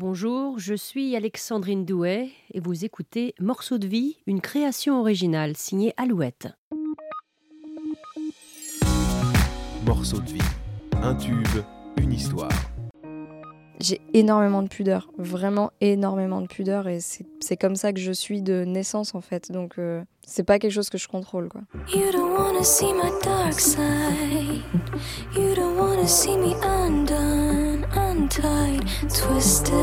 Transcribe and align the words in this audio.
Bonjour, 0.00 0.60
je 0.60 0.74
suis 0.74 1.16
Alexandrine 1.16 1.84
Douet 1.84 2.28
et 2.54 2.60
vous 2.60 2.84
écoutez 2.84 3.34
Morceau 3.40 3.78
de 3.78 3.88
vie, 3.88 4.16
une 4.28 4.40
création 4.40 5.00
originale 5.00 5.56
signée 5.56 5.92
Alouette. 5.96 6.46
Morceau 9.84 10.20
de 10.20 10.30
vie, 10.30 10.48
un 11.02 11.16
tube, 11.16 11.64
une 11.96 12.12
histoire. 12.12 12.52
J'ai 13.80 14.00
énormément 14.14 14.62
de 14.62 14.68
pudeur, 14.68 15.10
vraiment 15.18 15.72
énormément 15.80 16.42
de 16.42 16.46
pudeur 16.46 16.86
et 16.86 17.00
c'est 17.00 17.56
comme 17.56 17.74
ça 17.74 17.92
que 17.92 17.98
je 17.98 18.12
suis 18.12 18.40
de 18.40 18.62
naissance 18.64 19.16
en 19.16 19.20
fait. 19.20 19.50
Donc 19.50 19.80
euh, 19.80 20.04
c'est 20.24 20.44
pas 20.44 20.60
quelque 20.60 20.72
chose 20.72 20.90
que 20.90 20.98
je 20.98 21.08
contrôle 21.08 21.48
quoi. 21.48 21.62
You 21.92 22.12
don't 22.12 22.38
wanna 22.38 22.62
see 22.62 22.92
my 22.92 23.10
dark 23.24 23.58
side. 23.58 24.62
You 25.34 25.56
don't 25.56 25.76
wanna 25.76 26.06
see 26.06 26.36
me 26.36 26.54
undone, 26.62 27.47
untied, 28.18 28.84
twisted. 29.14 29.74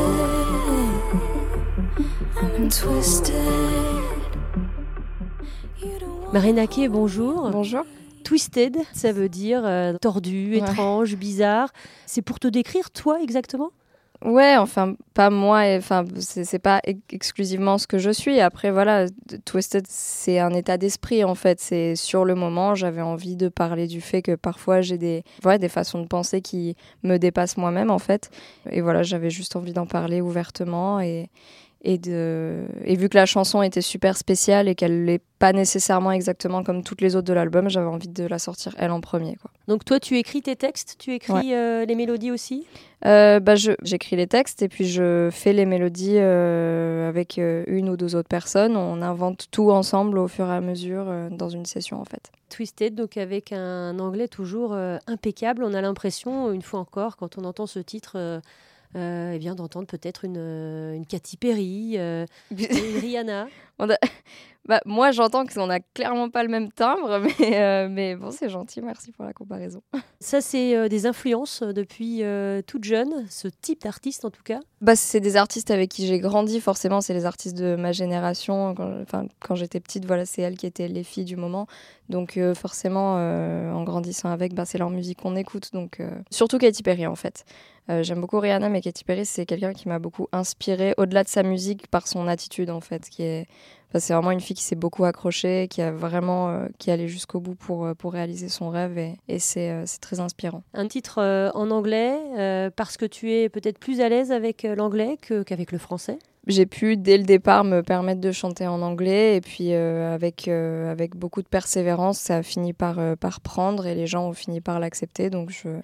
I'm 2.36 2.68
twisted. 2.68 3.34
Marina 6.32 6.66
Kay, 6.66 6.88
bonjour. 6.88 7.50
Bonjour. 7.50 7.84
Twisted, 8.24 8.78
ça 8.92 9.12
veut 9.12 9.28
dire 9.28 9.62
euh, 9.64 9.94
tordu, 10.00 10.56
étrange, 10.56 11.16
bizarre. 11.16 11.72
C'est 12.04 12.22
pour 12.22 12.38
te 12.38 12.48
décrire 12.48 12.90
toi 12.90 13.22
exactement? 13.22 13.70
Ouais, 14.24 14.56
enfin, 14.56 14.94
pas 15.14 15.30
moi, 15.30 15.62
enfin, 15.76 16.04
c'est 16.18 16.58
pas 16.58 16.80
exclusivement 17.10 17.78
ce 17.78 17.86
que 17.86 17.98
je 17.98 18.10
suis. 18.10 18.40
Après, 18.40 18.70
voilà, 18.70 19.06
Twisted, 19.44 19.84
c'est 19.88 20.38
un 20.38 20.50
état 20.50 20.78
d'esprit, 20.78 21.22
en 21.22 21.34
fait. 21.34 21.60
C'est 21.60 21.96
sur 21.96 22.24
le 22.24 22.34
moment, 22.34 22.74
j'avais 22.74 23.02
envie 23.02 23.36
de 23.36 23.48
parler 23.48 23.86
du 23.86 24.00
fait 24.00 24.22
que 24.22 24.34
parfois 24.34 24.80
j'ai 24.80 24.98
des, 24.98 25.22
des 25.60 25.68
façons 25.68 26.00
de 26.00 26.06
penser 26.06 26.40
qui 26.40 26.76
me 27.02 27.18
dépassent 27.18 27.56
moi-même, 27.56 27.90
en 27.90 27.98
fait. 27.98 28.30
Et 28.70 28.80
voilà, 28.80 29.02
j'avais 29.02 29.30
juste 29.30 29.54
envie 29.54 29.72
d'en 29.72 29.86
parler 29.86 30.20
ouvertement 30.20 31.00
et, 31.00 31.28
et, 31.86 31.98
de... 31.98 32.64
et 32.84 32.96
vu 32.96 33.08
que 33.08 33.16
la 33.16 33.26
chanson 33.26 33.62
était 33.62 33.80
super 33.80 34.16
spéciale 34.16 34.66
et 34.66 34.74
qu'elle 34.74 35.04
n'est 35.04 35.20
pas 35.38 35.52
nécessairement 35.52 36.10
exactement 36.10 36.64
comme 36.64 36.82
toutes 36.82 37.00
les 37.00 37.14
autres 37.14 37.28
de 37.28 37.32
l'album, 37.32 37.70
j'avais 37.70 37.86
envie 37.86 38.08
de 38.08 38.26
la 38.26 38.40
sortir 38.40 38.74
elle 38.76 38.90
en 38.90 39.00
premier. 39.00 39.36
Quoi. 39.36 39.52
Donc 39.68 39.84
toi, 39.84 40.00
tu 40.00 40.18
écris 40.18 40.42
tes 40.42 40.56
textes, 40.56 40.96
tu 40.98 41.14
écris 41.14 41.54
euh, 41.54 41.84
les 41.84 41.94
mélodies 41.94 42.32
aussi? 42.32 42.66
Euh, 43.04 43.38
bah, 43.38 43.54
J'écris 43.54 44.16
les 44.16 44.26
textes 44.26 44.62
et 44.62 44.68
puis 44.68 44.88
je 44.88 45.28
fais 45.30 45.52
les 45.52 45.64
mélodies 45.64 46.16
euh, 46.16 47.08
avec 47.08 47.38
une 47.38 47.88
ou 47.88 47.96
deux 47.96 48.16
autres 48.16 48.28
personnes. 48.28 48.76
On 48.76 49.00
invente 49.00 49.46
tout 49.52 49.70
ensemble 49.70 50.18
au 50.18 50.26
fur 50.26 50.48
et 50.48 50.56
à 50.56 50.60
mesure 50.60 51.06
dans 51.30 51.50
une 51.50 51.66
session 51.66 52.00
en 52.00 52.04
fait. 52.04 52.32
Twisted, 52.48 52.96
donc 52.96 53.16
avec 53.16 53.52
un 53.52 53.96
anglais 54.00 54.26
toujours 54.26 54.76
impeccable. 55.06 55.62
On 55.62 55.72
a 55.72 55.80
l'impression, 55.80 56.50
une 56.50 56.62
fois 56.62 56.80
encore, 56.80 57.16
quand 57.16 57.38
on 57.38 57.44
entend 57.44 57.66
ce 57.66 57.78
titre 57.78 58.40
euh, 58.96 59.32
eh 59.34 59.38
bien 59.38 59.54
d'entendre 59.54 59.86
peut-être 59.86 60.24
une, 60.24 60.38
euh, 60.38 60.94
une 60.94 61.06
Katy 61.06 61.36
Perry, 61.36 61.94
euh, 61.98 62.24
une 62.50 62.98
Rihanna. 63.00 63.46
bah, 64.66 64.80
moi, 64.86 65.10
j'entends 65.10 65.44
qu'on 65.44 65.66
n'a 65.66 65.80
clairement 65.80 66.30
pas 66.30 66.42
le 66.42 66.48
même 66.48 66.72
timbre, 66.72 67.20
mais, 67.40 67.88
mais 67.90 68.16
bon, 68.16 68.30
c'est 68.30 68.48
gentil, 68.48 68.80
merci 68.80 69.12
pour 69.12 69.26
la 69.26 69.34
comparaison. 69.34 69.82
Ça, 70.18 70.40
c'est 70.40 70.88
des 70.88 71.04
influences 71.04 71.62
depuis 71.62 72.22
toute 72.66 72.84
jeune, 72.84 73.26
ce 73.28 73.48
type 73.48 73.82
d'artiste 73.82 74.24
en 74.24 74.30
tout 74.30 74.42
cas? 74.42 74.60
Bah, 74.80 74.96
C'est 74.96 75.20
des 75.20 75.36
artistes 75.36 75.70
avec 75.70 75.90
qui 75.90 76.06
j'ai 76.06 76.18
grandi, 76.18 76.58
forcément, 76.58 77.02
c'est 77.02 77.12
les 77.12 77.26
artistes 77.26 77.56
de 77.56 77.76
ma 77.76 77.92
génération. 77.92 78.74
Quand, 78.74 79.26
quand 79.40 79.54
j'étais 79.56 79.80
petite, 79.80 80.06
voilà, 80.06 80.24
c'est 80.24 80.40
elles 80.40 80.56
qui 80.56 80.66
étaient 80.66 80.88
les 80.88 81.04
filles 81.04 81.26
du 81.26 81.36
moment. 81.36 81.66
Donc 82.08 82.38
forcément, 82.54 83.16
en 83.16 83.82
grandissant 83.84 84.30
avec, 84.30 84.54
bah, 84.54 84.64
c'est 84.64 84.78
leur 84.78 84.88
musique 84.88 85.20
qu'on 85.20 85.36
écoute. 85.36 85.74
Donc, 85.74 86.00
surtout 86.30 86.56
Katy 86.56 86.82
Perry, 86.82 87.06
en 87.06 87.16
fait. 87.16 87.44
Euh, 87.88 88.02
j'aime 88.02 88.20
beaucoup 88.20 88.40
Rihanna, 88.40 88.68
mais 88.68 88.80
Katy 88.80 89.04
Perry, 89.04 89.24
c'est 89.24 89.46
quelqu'un 89.46 89.72
qui 89.72 89.88
m'a 89.88 89.98
beaucoup 89.98 90.26
inspiré, 90.32 90.94
au-delà 90.96 91.22
de 91.22 91.28
sa 91.28 91.42
musique, 91.42 91.86
par 91.88 92.08
son 92.08 92.26
attitude, 92.26 92.70
en 92.70 92.80
fait. 92.80 93.08
Qui 93.08 93.22
est... 93.22 93.46
c'est 93.94 94.12
vraiment 94.12 94.32
une 94.32 94.40
fille 94.40 94.56
qui 94.56 94.64
s'est 94.64 94.76
beaucoup 94.76 95.04
accrochée, 95.04 95.68
qui 95.70 95.82
a 95.82 95.92
vraiment 95.92 96.48
euh, 96.48 96.66
qui 96.78 96.90
allait 96.90 97.06
jusqu'au 97.06 97.38
bout 97.38 97.54
pour, 97.54 97.84
euh, 97.84 97.94
pour 97.94 98.12
réaliser 98.12 98.48
son 98.48 98.70
rêve, 98.70 98.98
et, 98.98 99.16
et 99.28 99.38
c'est 99.38 99.84
très 100.00 100.18
inspirant. 100.18 100.62
Un 100.74 100.88
titre 100.88 101.50
en 101.54 101.70
anglais, 101.70 102.70
parce 102.76 102.96
que 102.96 103.06
tu 103.06 103.32
es 103.32 103.48
peut-être 103.48 103.78
plus 103.78 104.00
à 104.00 104.08
l'aise 104.08 104.32
avec 104.32 104.64
l'anglais 104.64 105.18
qu'avec 105.46 105.72
le 105.72 105.78
français? 105.78 106.18
J'ai 106.48 106.66
pu 106.66 106.96
dès 106.96 107.18
le 107.18 107.24
départ 107.24 107.64
me 107.64 107.82
permettre 107.82 108.20
de 108.20 108.30
chanter 108.30 108.68
en 108.68 108.80
anglais 108.80 109.36
et 109.36 109.40
puis 109.40 109.72
avec, 109.72 110.46
avec 110.46 111.16
beaucoup 111.16 111.42
de 111.42 111.48
persévérance 111.48 112.18
ça 112.18 112.36
a 112.36 112.42
fini 112.44 112.72
par, 112.72 113.00
par 113.16 113.40
prendre 113.40 113.84
et 113.86 113.96
les 113.96 114.06
gens 114.06 114.28
ont 114.28 114.32
fini 114.32 114.60
par 114.60 114.78
l'accepter 114.78 115.28
donc 115.28 115.50
je, 115.50 115.80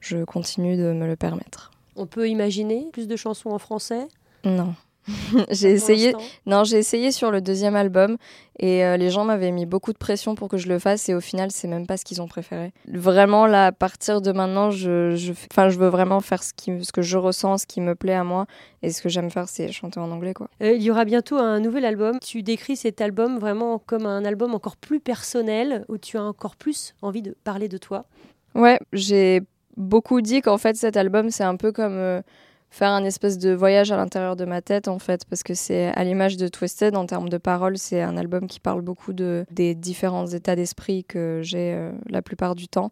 je 0.00 0.24
continue 0.24 0.76
de 0.76 0.92
me 0.92 1.06
le 1.06 1.16
permettre. 1.16 1.70
On 1.96 2.06
peut 2.06 2.28
imaginer 2.28 2.88
plus 2.92 3.08
de 3.08 3.16
chansons 3.16 3.50
en 3.50 3.58
français? 3.58 4.08
Non. 4.44 4.74
j'ai 5.50 5.70
essayé. 5.70 6.14
Non, 6.46 6.64
j'ai 6.64 6.78
essayé 6.78 7.12
sur 7.12 7.30
le 7.30 7.40
deuxième 7.40 7.76
album 7.76 8.16
et 8.58 8.84
euh, 8.84 8.96
les 8.96 9.10
gens 9.10 9.24
m'avaient 9.24 9.52
mis 9.52 9.66
beaucoup 9.66 9.92
de 9.92 9.98
pression 9.98 10.34
pour 10.34 10.48
que 10.48 10.56
je 10.56 10.68
le 10.68 10.78
fasse 10.78 11.08
et 11.08 11.14
au 11.14 11.20
final, 11.20 11.50
c'est 11.50 11.68
même 11.68 11.86
pas 11.86 11.96
ce 11.96 12.04
qu'ils 12.04 12.20
ont 12.20 12.28
préféré. 12.28 12.72
Vraiment, 12.88 13.46
là, 13.46 13.66
à 13.66 13.72
partir 13.72 14.20
de 14.20 14.32
maintenant, 14.32 14.70
je, 14.70 15.14
je, 15.14 15.32
je 15.32 15.78
veux 15.78 15.88
vraiment 15.88 16.20
faire 16.20 16.42
ce, 16.42 16.52
qui, 16.52 16.84
ce 16.84 16.92
que 16.92 17.02
je 17.02 17.18
ressens, 17.18 17.58
ce 17.58 17.66
qui 17.66 17.80
me 17.80 17.94
plaît 17.94 18.14
à 18.14 18.24
moi 18.24 18.46
et 18.82 18.90
ce 18.90 19.02
que 19.02 19.08
j'aime 19.08 19.30
faire, 19.30 19.48
c'est 19.48 19.70
chanter 19.70 20.00
en 20.00 20.10
anglais, 20.10 20.34
quoi. 20.34 20.48
Euh, 20.62 20.72
il 20.72 20.82
y 20.82 20.90
aura 20.90 21.04
bientôt 21.04 21.36
un 21.36 21.60
nouvel 21.60 21.84
album. 21.84 22.18
Tu 22.20 22.42
décris 22.42 22.76
cet 22.76 23.00
album 23.00 23.38
vraiment 23.38 23.78
comme 23.78 24.06
un 24.06 24.24
album 24.24 24.54
encore 24.54 24.76
plus 24.76 25.00
personnel 25.00 25.84
où 25.88 25.98
tu 25.98 26.16
as 26.16 26.22
encore 26.22 26.56
plus 26.56 26.94
envie 27.02 27.22
de 27.22 27.36
parler 27.44 27.68
de 27.68 27.78
toi? 27.78 28.06
Ouais, 28.54 28.80
j'ai 28.92 29.42
beaucoup 29.76 30.20
dit 30.20 30.40
qu'en 30.40 30.58
fait 30.58 30.76
cet 30.76 30.96
album 30.96 31.30
c'est 31.30 31.44
un 31.44 31.56
peu 31.56 31.72
comme 31.72 31.96
euh, 31.96 32.22
faire 32.70 32.90
un 32.90 33.04
espèce 33.04 33.38
de 33.38 33.52
voyage 33.52 33.92
à 33.92 33.96
l'intérieur 33.96 34.36
de 34.36 34.44
ma 34.44 34.62
tête 34.62 34.88
en 34.88 34.98
fait 34.98 35.24
parce 35.26 35.42
que 35.42 35.54
c'est 35.54 35.86
à 35.86 36.04
l'image 36.04 36.36
de 36.36 36.48
Twisted 36.48 36.96
en 36.96 37.06
termes 37.06 37.28
de 37.28 37.38
paroles 37.38 37.78
c'est 37.78 38.02
un 38.02 38.16
album 38.16 38.46
qui 38.46 38.60
parle 38.60 38.80
beaucoup 38.80 39.12
de 39.12 39.44
des 39.50 39.74
différents 39.74 40.26
états 40.26 40.56
d'esprit 40.56 41.04
que 41.04 41.40
j'ai 41.42 41.74
euh, 41.74 41.92
la 42.08 42.22
plupart 42.22 42.54
du 42.54 42.68
temps 42.68 42.90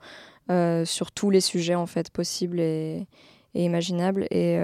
euh, 0.51 0.85
sur 0.85 1.11
tous 1.11 1.31
les 1.31 1.41
sujets 1.41 1.75
en 1.75 1.87
fait 1.87 2.11
possibles 2.11 2.61
et, 2.61 3.07
imaginables. 3.55 4.27
Et, 4.33 4.59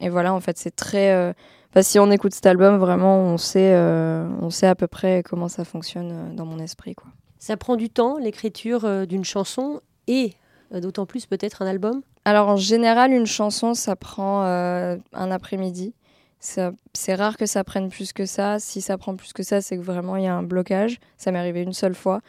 et 0.00 0.08
voilà 0.08 0.32
en 0.32 0.40
fait 0.40 0.56
c'est 0.56 0.74
très 0.74 1.34
si 1.82 1.98
on 1.98 2.10
écoute 2.10 2.32
cet 2.32 2.46
album 2.46 2.78
vraiment 2.78 3.20
on 3.20 3.36
sait 3.36 3.76
on 3.76 4.48
sait 4.48 4.66
à 4.66 4.74
peu 4.74 4.86
près 4.86 5.22
comment 5.22 5.48
ça 5.48 5.64
fonctionne 5.66 6.34
dans 6.34 6.46
mon 6.46 6.58
esprit 6.58 6.94
quoi. 6.94 7.08
Ça 7.38 7.58
prend 7.58 7.76
du 7.76 7.90
temps 7.90 8.16
l'écriture 8.16 9.06
d'une 9.06 9.24
chanson 9.24 9.82
et 10.06 10.32
d'autant 10.70 11.06
plus 11.06 11.26
peut-être 11.26 11.62
un 11.62 11.66
album 11.66 12.02
Alors 12.24 12.48
en 12.48 12.56
général, 12.56 13.12
une 13.12 13.26
chanson, 13.26 13.74
ça 13.74 13.96
prend 13.96 14.44
euh, 14.44 14.96
un 15.12 15.30
après-midi. 15.30 15.94
C'est 16.40 17.14
rare 17.14 17.36
que 17.36 17.46
ça 17.46 17.64
prenne 17.64 17.88
plus 17.88 18.12
que 18.12 18.24
ça. 18.24 18.58
Si 18.60 18.80
ça 18.80 18.96
prend 18.96 19.16
plus 19.16 19.32
que 19.32 19.42
ça, 19.42 19.60
c'est 19.60 19.76
que 19.76 19.82
vraiment 19.82 20.16
il 20.16 20.24
y 20.24 20.28
a 20.28 20.34
un 20.34 20.44
blocage. 20.44 21.00
Ça 21.16 21.32
m'est 21.32 21.38
arrivé 21.38 21.62
une 21.62 21.72
seule 21.72 21.96
fois. 21.96 22.20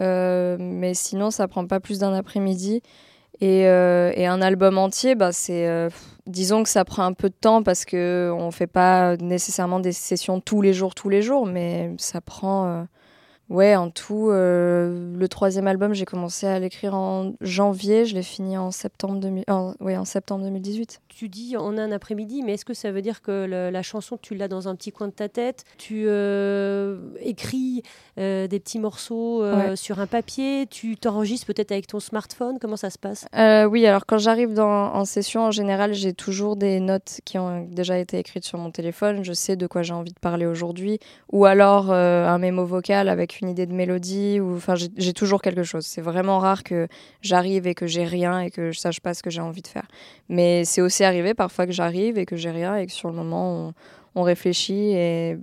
Euh, 0.00 0.56
mais 0.60 0.94
sinon, 0.94 1.32
ça 1.32 1.48
prend 1.48 1.66
pas 1.66 1.80
plus 1.80 1.98
d'un 1.98 2.14
après-midi. 2.14 2.82
Et, 3.40 3.62
et, 3.62 4.26
un 4.26 4.42
album 4.42 4.78
entier, 4.78 5.14
bah, 5.14 5.32
c'est, 5.32 5.88
disons 6.26 6.62
que 6.64 6.68
ça 6.68 6.84
prend 6.84 7.04
un 7.04 7.12
peu 7.12 7.28
de 7.28 7.34
temps 7.34 7.62
parce 7.62 7.84
que 7.84 8.32
on 8.36 8.50
fait 8.50 8.66
pas 8.66 9.16
nécessairement 9.16 9.78
des 9.78 9.92
sessions 9.92 10.40
tous 10.40 10.60
les 10.60 10.72
jours, 10.72 10.94
tous 10.94 11.08
les 11.08 11.22
jours, 11.22 11.46
mais 11.46 11.94
ça 11.98 12.20
prend 12.20 12.86
Ouais, 13.50 13.74
en 13.76 13.88
tout, 13.88 14.28
euh, 14.30 15.16
le 15.16 15.28
troisième 15.28 15.66
album, 15.66 15.94
j'ai 15.94 16.04
commencé 16.04 16.46
à 16.46 16.58
l'écrire 16.58 16.94
en 16.94 17.32
janvier, 17.40 18.04
je 18.04 18.14
l'ai 18.14 18.22
fini 18.22 18.58
en 18.58 18.70
septembre, 18.70 19.26
ouais, 19.80 19.96
en 19.96 20.04
septembre 20.04 20.44
2018. 20.44 21.00
Tu 21.08 21.30
dis 21.30 21.56
en 21.56 21.78
un 21.78 21.90
après-midi, 21.90 22.42
mais 22.42 22.54
est-ce 22.54 22.66
que 22.66 22.74
ça 22.74 22.92
veut 22.92 23.00
dire 23.00 23.22
que 23.22 23.46
la 23.46 23.82
chanson, 23.82 24.18
tu 24.20 24.34
l'as 24.34 24.48
dans 24.48 24.68
un 24.68 24.76
petit 24.76 24.92
coin 24.92 25.08
de 25.08 25.12
ta 25.12 25.30
tête 25.30 25.64
Tu 25.78 26.04
euh, 26.06 26.98
écris 27.20 27.82
euh, 28.18 28.46
des 28.48 28.60
petits 28.60 28.78
morceaux 28.78 29.42
sur 29.76 29.98
un 29.98 30.06
papier 30.06 30.66
Tu 30.70 30.96
t'enregistres 30.96 31.46
peut-être 31.46 31.72
avec 31.72 31.86
ton 31.86 32.00
smartphone 32.00 32.58
Comment 32.60 32.76
ça 32.76 32.90
se 32.90 32.98
passe? 32.98 33.26
Oui, 33.70 33.86
alors 33.86 34.04
quand 34.04 34.18
j'arrive 34.18 34.58
en 34.60 35.04
session, 35.06 35.44
en 35.44 35.50
général, 35.50 35.94
j'ai 35.94 36.12
toujours 36.12 36.56
des 36.56 36.80
notes 36.80 37.20
qui 37.24 37.38
ont 37.38 37.66
déjà 37.70 37.98
été 37.98 38.18
écrites 38.18 38.44
sur 38.44 38.58
mon 38.58 38.70
téléphone. 38.70 39.24
Je 39.24 39.32
sais 39.32 39.56
de 39.56 39.66
quoi 39.66 39.82
j'ai 39.82 39.94
envie 39.94 40.12
de 40.12 40.20
parler 40.20 40.44
aujourd'hui. 40.44 40.98
Ou 41.32 41.46
alors 41.46 41.90
un 41.90 42.38
mémo 42.38 42.66
vocal 42.66 43.08
avec 43.08 43.37
une 43.40 43.48
idée 43.48 43.66
de 43.66 43.72
mélodie 43.72 44.40
ou 44.40 44.56
enfin 44.56 44.74
j'ai 44.74 45.12
toujours 45.12 45.42
quelque 45.42 45.62
chose. 45.62 45.86
C'est 45.86 46.00
vraiment 46.00 46.38
rare 46.38 46.62
que 46.62 46.88
j'arrive 47.22 47.66
et 47.66 47.74
que 47.74 47.86
j'ai 47.86 48.04
rien 48.04 48.40
et 48.40 48.50
que 48.50 48.70
je 48.70 48.78
sache 48.78 49.00
pas 49.00 49.14
ce 49.14 49.22
que 49.22 49.30
j'ai 49.30 49.40
envie 49.40 49.62
de 49.62 49.68
faire. 49.68 49.86
Mais 50.28 50.64
c'est 50.64 50.80
aussi 50.80 51.04
arrivé 51.04 51.34
parfois 51.34 51.66
que 51.66 51.72
j'arrive 51.72 52.18
et 52.18 52.26
que 52.26 52.36
j'ai 52.36 52.50
rien 52.50 52.76
et 52.76 52.86
que 52.86 52.92
sur 52.92 53.08
le 53.08 53.14
moment 53.14 53.72
on, 54.14 54.22
réfléchit 54.22 54.92
et 54.94 55.38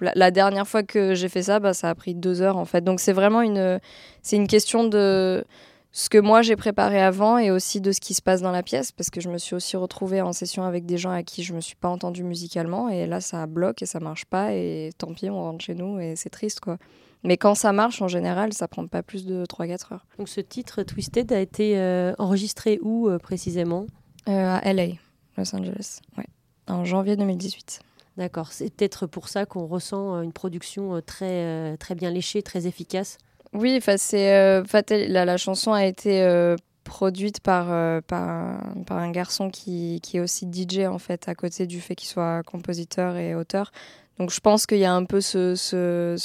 la, 0.00 0.30
dernière 0.30 0.68
fois 0.68 0.82
que 0.82 1.14
j'ai 1.14 1.30
fait 1.30 1.42
ça, 1.42 1.60
bah, 1.60 1.72
ça 1.72 1.88
a 1.88 1.94
pris 1.94 2.14
deux 2.14 2.42
heures 2.42 2.58
en 2.58 2.66
fait. 2.66 2.84
Donc 2.84 3.00
c'est 3.00 3.14
vraiment 3.14 3.40
une 3.40 3.80
c'est 4.22 4.36
une 4.36 4.46
question 4.46 4.84
de 4.84 5.44
ce 5.92 6.08
que 6.08 6.18
moi 6.18 6.40
j'ai 6.40 6.56
préparé 6.56 7.00
avant 7.00 7.36
et 7.36 7.50
aussi 7.50 7.80
de 7.82 7.92
ce 7.92 8.00
qui 8.00 8.14
se 8.14 8.22
passe 8.22 8.40
dans 8.40 8.50
la 8.50 8.62
pièce 8.62 8.92
parce 8.92 9.10
que 9.10 9.20
je 9.20 9.28
me 9.28 9.36
suis 9.36 9.54
aussi 9.54 9.76
retrouvée 9.76 10.22
en 10.22 10.32
session 10.32 10.64
avec 10.64 10.86
des 10.86 10.96
gens 10.96 11.10
à 11.10 11.22
qui 11.22 11.42
je 11.42 11.52
me 11.52 11.60
suis 11.60 11.76
pas 11.76 11.88
entendue 11.88 12.24
musicalement 12.24 12.88
et 12.88 13.06
là 13.06 13.20
ça 13.20 13.46
bloque 13.46 13.82
et 13.82 13.86
ça 13.86 14.00
marche 14.00 14.24
pas 14.24 14.54
et 14.54 14.90
tant 14.96 15.12
pis 15.12 15.28
on 15.28 15.34
rentre 15.34 15.62
chez 15.62 15.74
nous 15.74 16.00
et 16.00 16.16
c'est 16.16 16.30
triste 16.30 16.60
quoi. 16.60 16.78
Mais 17.24 17.36
quand 17.36 17.54
ça 17.54 17.72
marche, 17.72 18.02
en 18.02 18.08
général, 18.08 18.52
ça 18.52 18.66
prend 18.68 18.86
pas 18.86 19.02
plus 19.02 19.24
de 19.24 19.44
3-4 19.44 19.94
heures. 19.94 20.06
Donc 20.18 20.28
ce 20.28 20.40
titre 20.40 20.82
Twisted 20.82 21.32
a 21.32 21.40
été 21.40 21.78
euh, 21.78 22.12
enregistré 22.18 22.78
où 22.82 23.08
euh, 23.08 23.18
précisément? 23.18 23.86
Euh, 24.28 24.58
À 24.60 24.72
LA. 24.72 24.94
Los 25.36 25.54
Angeles, 25.54 26.00
ouais. 26.18 26.26
En 26.68 26.84
janvier 26.84 27.16
2018. 27.16 27.80
D'accord, 28.16 28.52
c'est 28.52 28.74
peut-être 28.74 29.06
pour 29.06 29.28
ça 29.28 29.46
qu'on 29.46 29.66
ressent 29.66 30.20
une 30.20 30.32
production 30.32 31.00
très, 31.00 31.76
très 31.78 31.94
bien 31.94 32.10
léchée, 32.10 32.42
très 32.42 32.66
efficace? 32.66 33.16
Oui, 33.54 33.80
c'est 33.96 34.62
la, 35.08 35.24
la, 35.24 35.36
chanson 35.38 35.72
a 35.72 35.86
été 35.86 36.54
produite 36.84 37.40
par, 37.40 37.68
par, 38.02 38.60
par, 38.86 38.98
un 38.98 39.10
garçon 39.10 39.48
qui, 39.48 40.00
qui, 40.02 40.18
est 40.18 40.20
aussi 40.20 40.46
DJ 40.52 40.80
en 40.80 40.98
fait, 40.98 41.26
à 41.26 41.34
côté 41.34 41.66
du 41.66 41.80
fait 41.80 41.94
qu'il 41.94 42.08
soit 42.08 42.42
compositeur 42.42 43.16
et 43.16 43.34
auteur. 43.34 43.72
Donc 44.18 44.30
je 44.30 44.40
pense 44.40 44.66
qu'il 44.66 44.78
y 44.78 44.84
a 44.84 44.92
un 44.92 45.04
peu 45.04 45.22
ce, 45.22 45.54
ce, 45.54 46.16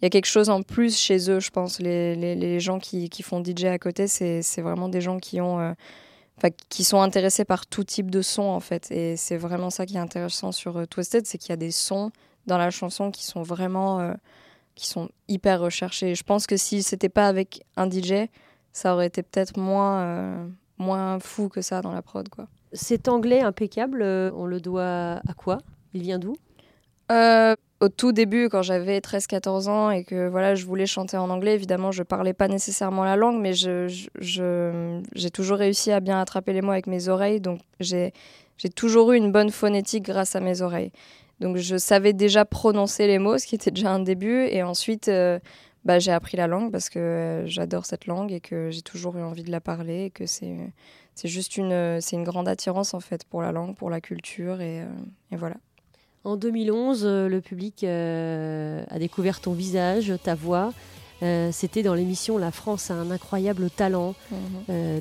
il 0.00 0.04
y 0.04 0.06
a 0.06 0.10
quelque 0.10 0.26
chose 0.26 0.50
en 0.50 0.62
plus 0.62 0.98
chez 0.98 1.30
eux, 1.30 1.40
je 1.40 1.50
pense. 1.50 1.80
Les, 1.80 2.14
les, 2.16 2.34
les 2.34 2.60
gens 2.60 2.78
qui, 2.78 3.08
qui, 3.08 3.22
font 3.22 3.42
DJ 3.42 3.64
à 3.64 3.78
côté, 3.78 4.06
c'est 4.06 4.60
vraiment 4.60 4.88
des 4.88 5.00
gens 5.00 5.18
qui 5.18 5.40
ont, 5.40 5.58
euh, 5.58 5.72
qui 6.68 6.84
sont 6.84 7.00
intéressés 7.00 7.46
par 7.46 7.66
tout 7.66 7.84
type 7.84 8.10
de 8.10 8.20
son 8.20 8.42
en 8.42 8.60
fait. 8.60 8.90
Et 8.90 9.16
c'est 9.16 9.38
vraiment 9.38 9.70
ça 9.70 9.86
qui 9.86 9.96
est 9.96 10.00
intéressant 10.00 10.52
sur 10.52 10.76
euh, 10.76 10.86
Twisted, 10.86 11.26
c'est 11.26 11.38
qu'il 11.38 11.50
y 11.50 11.52
a 11.54 11.56
des 11.56 11.70
sons 11.70 12.10
dans 12.46 12.58
la 12.58 12.70
chanson 12.70 13.10
qui 13.10 13.24
sont 13.24 13.42
vraiment, 13.42 14.00
euh, 14.00 14.12
qui 14.74 14.86
sont 14.86 15.08
hyper 15.28 15.60
recherchés. 15.60 16.14
Je 16.14 16.24
pense 16.24 16.46
que 16.46 16.58
si 16.58 16.82
c'était 16.82 17.08
pas 17.08 17.26
avec 17.26 17.64
un 17.76 17.90
DJ, 17.90 18.28
ça 18.72 18.92
aurait 18.92 19.06
été 19.06 19.22
peut-être 19.22 19.58
moins, 19.58 20.46
moins 20.76 21.18
fou 21.20 21.48
que 21.48 21.62
ça 21.62 21.80
dans 21.80 21.92
la 21.92 22.02
prod 22.02 22.28
quoi. 22.28 22.46
Cet 22.74 23.08
anglais 23.08 23.40
impeccable, 23.40 24.02
on 24.02 24.44
le 24.44 24.60
doit 24.60 25.22
à 25.26 25.32
quoi? 25.34 25.58
Il 25.94 26.02
vient 26.02 26.18
d'où? 26.18 26.36
Euh, 27.10 27.54
au 27.80 27.88
tout 27.88 28.12
début, 28.12 28.48
quand 28.48 28.62
j'avais 28.62 29.00
13-14 29.00 29.68
ans 29.68 29.90
et 29.90 30.04
que 30.04 30.28
voilà, 30.28 30.54
je 30.54 30.64
voulais 30.64 30.86
chanter 30.86 31.16
en 31.16 31.28
anglais, 31.28 31.54
évidemment, 31.54 31.92
je 31.92 32.02
parlais 32.02 32.32
pas 32.32 32.48
nécessairement 32.48 33.04
la 33.04 33.16
langue, 33.16 33.40
mais 33.40 33.52
j'ai 33.52 35.30
toujours 35.32 35.58
réussi 35.58 35.92
à 35.92 36.00
bien 36.00 36.18
attraper 36.18 36.52
les 36.52 36.62
mots 36.62 36.72
avec 36.72 36.86
mes 36.86 37.08
oreilles. 37.08 37.40
Donc, 37.40 37.60
j'ai 37.80 38.12
toujours 38.74 39.12
eu 39.12 39.16
une 39.16 39.30
bonne 39.30 39.50
phonétique 39.50 40.04
grâce 40.04 40.36
à 40.36 40.40
mes 40.40 40.62
oreilles. 40.62 40.90
Donc, 41.40 41.58
je 41.58 41.76
savais 41.76 42.14
déjà 42.14 42.46
prononcer 42.46 43.06
les 43.06 43.18
mots, 43.18 43.36
ce 43.36 43.46
qui 43.46 43.56
était 43.56 43.70
déjà 43.70 43.92
un 43.92 44.00
début. 44.00 44.46
Et 44.46 44.62
ensuite, 44.62 45.08
euh, 45.08 45.38
bah, 45.84 45.98
j'ai 45.98 46.12
appris 46.12 46.38
la 46.38 46.46
langue 46.46 46.72
parce 46.72 46.88
que 46.88 46.98
euh, 46.98 47.46
j'adore 47.46 47.84
cette 47.84 48.06
langue 48.06 48.32
et 48.32 48.40
que 48.40 48.70
j'ai 48.70 48.80
toujours 48.80 49.18
eu 49.18 49.22
envie 49.22 49.44
de 49.44 49.50
la 49.50 49.60
parler 49.60 50.04
et 50.04 50.10
que 50.10 50.24
c'est 50.24 50.72
juste 51.24 51.58
une, 51.58 52.00
une 52.12 52.24
grande 52.24 52.48
attirance, 52.48 52.94
en 52.94 53.00
fait, 53.00 53.24
pour 53.24 53.42
la 53.42 53.52
langue, 53.52 53.76
pour 53.76 53.90
la 53.90 54.00
culture. 54.00 54.62
et, 54.62 54.82
et 55.30 55.36
voilà. 55.36 55.56
En 56.26 56.34
2011, 56.36 57.02
euh, 57.04 57.28
le 57.28 57.40
public 57.40 57.84
euh, 57.84 58.82
a 58.90 58.98
découvert 58.98 59.40
ton 59.40 59.52
visage, 59.52 60.12
ta 60.24 60.34
voix. 60.34 60.72
Euh, 61.22 61.50
c'était 61.52 61.84
dans 61.84 61.94
l'émission 61.94 62.36
La 62.36 62.50
France 62.50 62.90
a 62.90 62.94
un 62.94 63.12
incroyable 63.12 63.70
talent. 63.70 64.16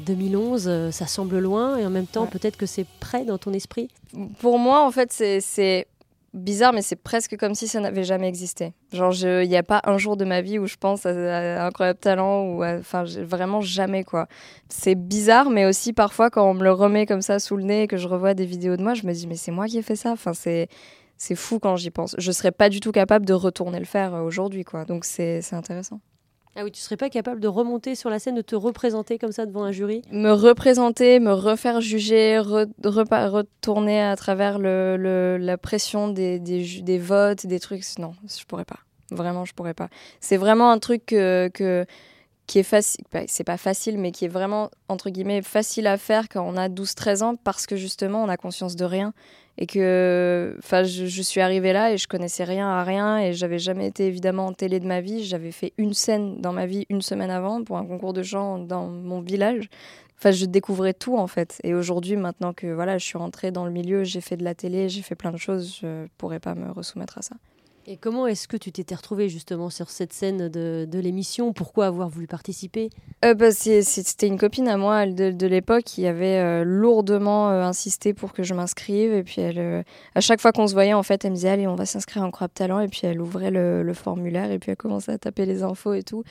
2011, 0.06 0.68
mhm. 0.68 0.92
ça 0.92 1.08
semble 1.08 1.40
loin 1.40 1.78
et 1.78 1.86
en 1.86 1.90
même 1.90 2.06
temps, 2.06 2.28
peut-être 2.28 2.58
que 2.58 2.68
c'est 2.68 2.86
près 3.00 3.26
dans 3.26 3.40
ton 3.40 3.54
esprit. 3.54 3.90
Pour 4.38 4.60
moi, 4.60 4.86
en 4.86 4.92
fait, 4.92 5.12
c'est 5.12 5.88
bizarre, 6.36 6.74
mais 6.74 6.84
c'est 6.84 6.96
presque 6.96 7.36
comme 7.38 7.56
si 7.56 7.68
ça 7.68 7.80
n'avait 7.80 8.04
jamais 8.04 8.28
existé. 8.28 8.74
Genre, 8.94 9.12
il 9.16 9.50
n'y 9.50 9.58
a 9.58 9.64
pas 9.64 9.82
un 9.86 9.98
jour 9.98 10.18
de 10.18 10.26
ma 10.26 10.42
vie 10.42 10.60
où 10.60 10.68
je 10.68 10.76
pense 10.76 11.08
à, 11.08 11.10
un 11.10 11.66
incroyable 11.66 12.00
talent 12.00 12.44
ou 12.44 12.64
enfin, 12.64 13.04
vraiment 13.04 13.62
jamais 13.62 14.04
quoi. 14.04 14.28
C'est 14.70 14.96
bizarre, 14.96 15.50
mais 15.50 15.66
aussi 15.66 15.92
parfois 15.92 16.30
quand 16.30 16.48
on 16.48 16.54
me 16.54 16.64
le 16.64 16.72
remet 16.72 17.08
comme 17.08 17.22
ça 17.24 17.40
sous 17.40 17.58
le 17.58 17.64
nez 17.64 17.84
et 17.84 17.88
que 17.88 17.98
je 17.98 18.08
revois 18.08 18.36
des 18.36 18.46
vidéos 18.46 18.78
de 18.78 18.84
moi, 18.84 18.94
je 18.94 19.08
me 19.08 19.12
dis 19.12 19.26
mais 19.26 19.38
c'est 19.38 19.52
moi 19.52 19.66
qui 19.66 19.80
ai 19.80 19.82
fait 19.82 19.96
ça. 19.96 20.12
Enfin, 20.12 20.36
c'est 20.36 20.70
c'est 21.18 21.36
fou 21.36 21.60
quand 21.60 21.76
j'y 21.76 21.92
pense. 21.92 22.16
Je 22.18 22.32
serais 22.32 22.52
pas 22.52 22.70
du 22.70 22.80
tout 22.80 22.92
capable 22.92 23.26
de 23.26 23.34
retourner 23.34 23.80
le 23.80 23.86
faire 23.86 24.14
euh, 24.16 24.22
aujourd'hui, 24.22 24.64
quoi. 24.64 24.86
Donc 24.86 25.06
c'est 25.06 25.42
intéressant. 25.54 26.00
Ah 26.58 26.64
oui, 26.64 26.72
tu 26.72 26.80
serais 26.80 26.96
pas 26.96 27.10
capable 27.10 27.42
de 27.42 27.50
remonter 27.50 27.96
sur 27.96 28.10
la 28.10 28.18
scène, 28.18 28.36
de 28.36 28.42
te 28.42 28.56
représenter 28.56 29.18
comme 29.18 29.34
ça 29.34 29.46
devant 29.46 29.66
un 29.66 29.74
jury? 29.74 30.02
Me 30.10 30.32
représenter, 30.32 31.20
me 31.20 31.34
refaire 31.34 31.82
juger, 31.82 32.40
retourner 32.40 34.02
à 34.02 34.16
travers 34.16 34.58
le, 34.58 35.38
la 35.38 35.58
pression 35.58 36.08
des, 36.08 36.40
des, 36.40 36.82
des, 36.82 36.98
votes, 36.98 37.46
des 37.46 37.60
trucs. 37.60 37.84
Non, 38.00 38.14
je 38.26 38.46
pourrais 38.46 38.64
pas. 38.64 38.80
Vraiment, 39.12 39.44
je 39.44 39.54
pourrais 39.54 39.74
pas. 39.74 39.90
C'est 40.22 40.38
vraiment 40.38 40.72
un 40.72 40.80
truc 40.80 41.06
que, 41.08 41.86
qui 42.48 42.60
est 42.60 42.64
facile, 42.64 43.04
bah, 43.12 43.22
c'est 43.28 43.44
pas 43.44 43.58
facile, 43.58 43.98
mais 43.98 44.12
qui 44.12 44.26
est 44.26 44.30
vraiment, 44.30 44.70
entre 44.88 45.10
guillemets, 45.10 45.42
facile 45.42 45.88
à 45.88 45.98
faire 45.98 46.30
quand 46.30 46.46
on 46.48 46.58
a 46.58 46.70
12-13 46.70 47.24
ans 47.24 47.36
parce 47.36 47.66
que 47.66 47.76
justement, 47.76 48.24
on 48.24 48.30
a 48.30 48.38
conscience 48.38 48.76
de 48.76 48.86
rien 48.86 49.14
et 49.58 49.68
que 49.68 50.56
enfin 50.60 50.84
je, 50.84 51.22
suis 51.22 51.40
arrivée 51.40 51.72
là 51.72 51.94
et 51.94 51.98
je 51.98 52.08
connaissais 52.08 52.44
rien 52.44 52.68
à 52.68 52.84
rien 52.84 53.20
et 53.20 53.34
j'avais 53.34 53.60
jamais 53.60 53.88
été 53.88 54.06
évidemment 54.06 54.48
en 54.48 54.54
télé 54.54 54.80
de 54.80 54.88
ma 54.88 55.02
vie. 55.02 55.24
J'avais 55.24 55.52
fait 55.52 55.74
une 55.78 55.94
scène 55.94 56.42
dans 56.42 56.52
ma 56.52 56.66
vie 56.66 56.86
une 56.90 57.02
semaine 57.02 57.32
avant 57.32 57.64
pour 57.64 57.78
un 57.78 57.86
concours 57.86 58.14
de 58.14 58.22
chant 58.22 58.60
dans 58.60 58.88
mon 58.88 59.22
village. 59.22 59.70
Enfin 60.18 60.32
je 60.32 60.46
découvrais 60.46 60.94
tout 60.94 61.18
en 61.18 61.28
fait. 61.28 61.60
Et 61.64 61.74
aujourd'hui 61.74 62.18
maintenant 62.18 62.54
que 62.54 62.68
voilà 62.68 62.98
je 62.98 63.06
suis 63.06 63.18
rentrée 63.18 63.52
dans 63.52 63.66
le 63.66 63.72
milieu 63.72 64.04
j'ai 64.04 64.22
fait 64.22 64.38
de 64.38 64.44
la 64.44 64.56
télé 64.56 64.90
j'ai 64.90 65.02
fait 65.02 65.16
plein 65.16 65.32
de 65.32 65.38
choses 65.38 65.78
je 65.82 66.08
pourrais 66.18 66.40
pas 66.40 66.56
me 66.56 66.72
resoumettre 66.72 67.18
à 67.18 67.22
ça 67.22 67.36
et 67.88 67.98
comment 67.98 68.26
est-ce 68.26 68.48
que 68.48 68.58
tu 68.58 68.72
t'étais 68.72 68.96
retrouvée 68.96 69.30
justement 69.30 69.70
sur 69.70 69.90
cette 69.90 70.12
scène 70.12 70.50
de, 70.50 70.88
de 70.90 71.00
l'émission? 71.00 71.54
Pourquoi 71.54 71.86
avoir 71.86 72.10
voulu 72.10 72.26
participer? 72.26 72.90
Euh, 73.24 73.34
bah, 73.36 73.52
C'était 73.52 74.28
une 74.28 74.40
copine 74.40 74.68
à 74.68 74.78
moi 74.78 75.06
de, 75.06 75.32
de 75.32 75.48
l'époque 75.48 75.84
qui 75.84 76.08
avait 76.08 76.40
euh, 76.40 76.64
lourdement 76.64 77.52
euh, 77.52 77.62
insisté 77.62 78.14
pour 78.14 78.34
que 78.34 78.42
je 78.42 78.54
m'inscrive. 78.54 79.14
Et 79.14 79.24
puis 79.24 79.42
elle, 79.42 79.86
à 80.16 80.22
chaque 80.22 80.42
fois 80.42 80.52
qu'on 80.52 80.68
se 80.68 80.74
voyait, 80.74 80.94
en 80.94 81.04
fait, 81.04 81.26
elle 81.26 81.32
me 81.32 81.36
disait 81.36 81.50
Allez, 81.50 81.68
on 81.68 81.76
va 81.76 81.86
s'inscrire 81.86 82.24
en 82.24 82.32
Crop 82.32 82.54
Talent. 82.54 82.80
Et 82.80 82.88
puis 82.88 83.02
elle 83.04 83.22
ouvrait 83.22 83.52
le, 83.52 83.84
le, 83.84 83.94
formulaire 83.94 84.52
et 84.52 84.58
puis 84.58 84.72
elle 84.72 84.78
commençait 84.78 85.12
à 85.12 85.18
taper 85.18 85.46
les 85.46 85.62
infos 85.62 85.94
et 85.94 86.04
tout. 86.04 86.24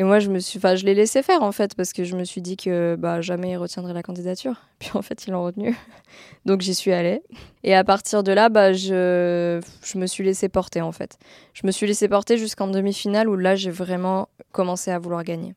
Et 0.00 0.04
moi, 0.04 0.20
je 0.20 0.30
me 0.30 0.38
suis, 0.38 0.58
enfin, 0.58 0.76
je 0.76 0.84
l'ai 0.84 0.94
laissé 0.94 1.22
faire 1.22 1.42
en 1.42 1.50
fait 1.50 1.74
parce 1.74 1.92
que 1.92 2.04
je 2.04 2.16
me 2.16 2.22
suis 2.22 2.40
dit 2.40 2.56
que 2.56 2.96
bah 2.96 3.20
jamais 3.20 3.50
il 3.50 3.56
retiendrait 3.56 3.94
la 3.94 4.02
candidature. 4.04 4.54
Puis 4.78 4.90
en 4.94 5.02
fait, 5.02 5.26
il 5.26 5.30
l'a 5.30 5.38
retenu. 5.38 5.76
Donc 6.46 6.60
j'y 6.60 6.74
suis 6.74 6.92
allée. 6.92 7.20
Et 7.64 7.74
à 7.74 7.82
partir 7.82 8.22
de 8.22 8.30
là, 8.30 8.48
bah 8.48 8.72
je, 8.72 9.60
je 9.82 9.98
me 9.98 10.06
suis 10.06 10.22
laissé 10.22 10.48
porter 10.48 10.80
en 10.80 10.92
fait. 10.92 11.18
Je 11.52 11.66
me 11.66 11.72
suis 11.72 11.86
laissé 11.86 12.08
porter 12.08 12.38
jusqu'en 12.38 12.68
demi-finale 12.68 13.28
où 13.28 13.36
là, 13.36 13.56
j'ai 13.56 13.70
vraiment 13.70 14.28
commencé 14.52 14.92
à 14.92 14.98
vouloir 15.00 15.24
gagner. 15.24 15.54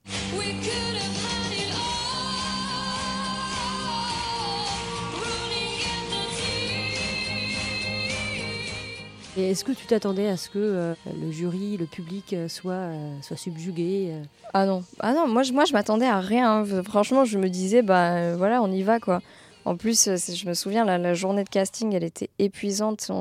Et 9.41 9.49
est-ce 9.49 9.65
que 9.65 9.71
tu 9.71 9.88
t'attendais 9.88 10.27
à 10.27 10.38
ce 10.38 10.49
que 10.49 10.59
euh, 10.59 10.93
le 11.19 11.31
jury, 11.31 11.75
le 11.75 11.88
public 11.88 12.33
euh, 12.33 12.47
soit, 12.47 12.73
euh, 12.73 13.15
soit 13.23 13.38
subjugué 13.38 14.13
Ah 14.53 14.67
non, 14.67 14.83
ah 14.99 15.13
non, 15.13 15.27
moi 15.27 15.41
je, 15.41 15.51
moi 15.51 15.65
je 15.65 15.73
m'attendais 15.73 16.05
à 16.05 16.19
rien. 16.19 16.63
Franchement, 16.83 17.25
je 17.25 17.39
me 17.39 17.49
disais 17.49 17.81
bah 17.81 18.35
voilà, 18.35 18.61
on 18.61 18.71
y 18.71 18.83
va 18.83 18.99
quoi. 18.99 19.19
En 19.63 19.77
plus, 19.77 20.07
euh, 20.07 20.15
je 20.15 20.47
me 20.47 20.55
souviens, 20.55 20.85
la, 20.85 21.13
journée 21.13 21.43
de 21.43 21.49
casting, 21.49 21.93
elle 21.93 22.03
était 22.03 22.31
épuisante. 22.39 23.11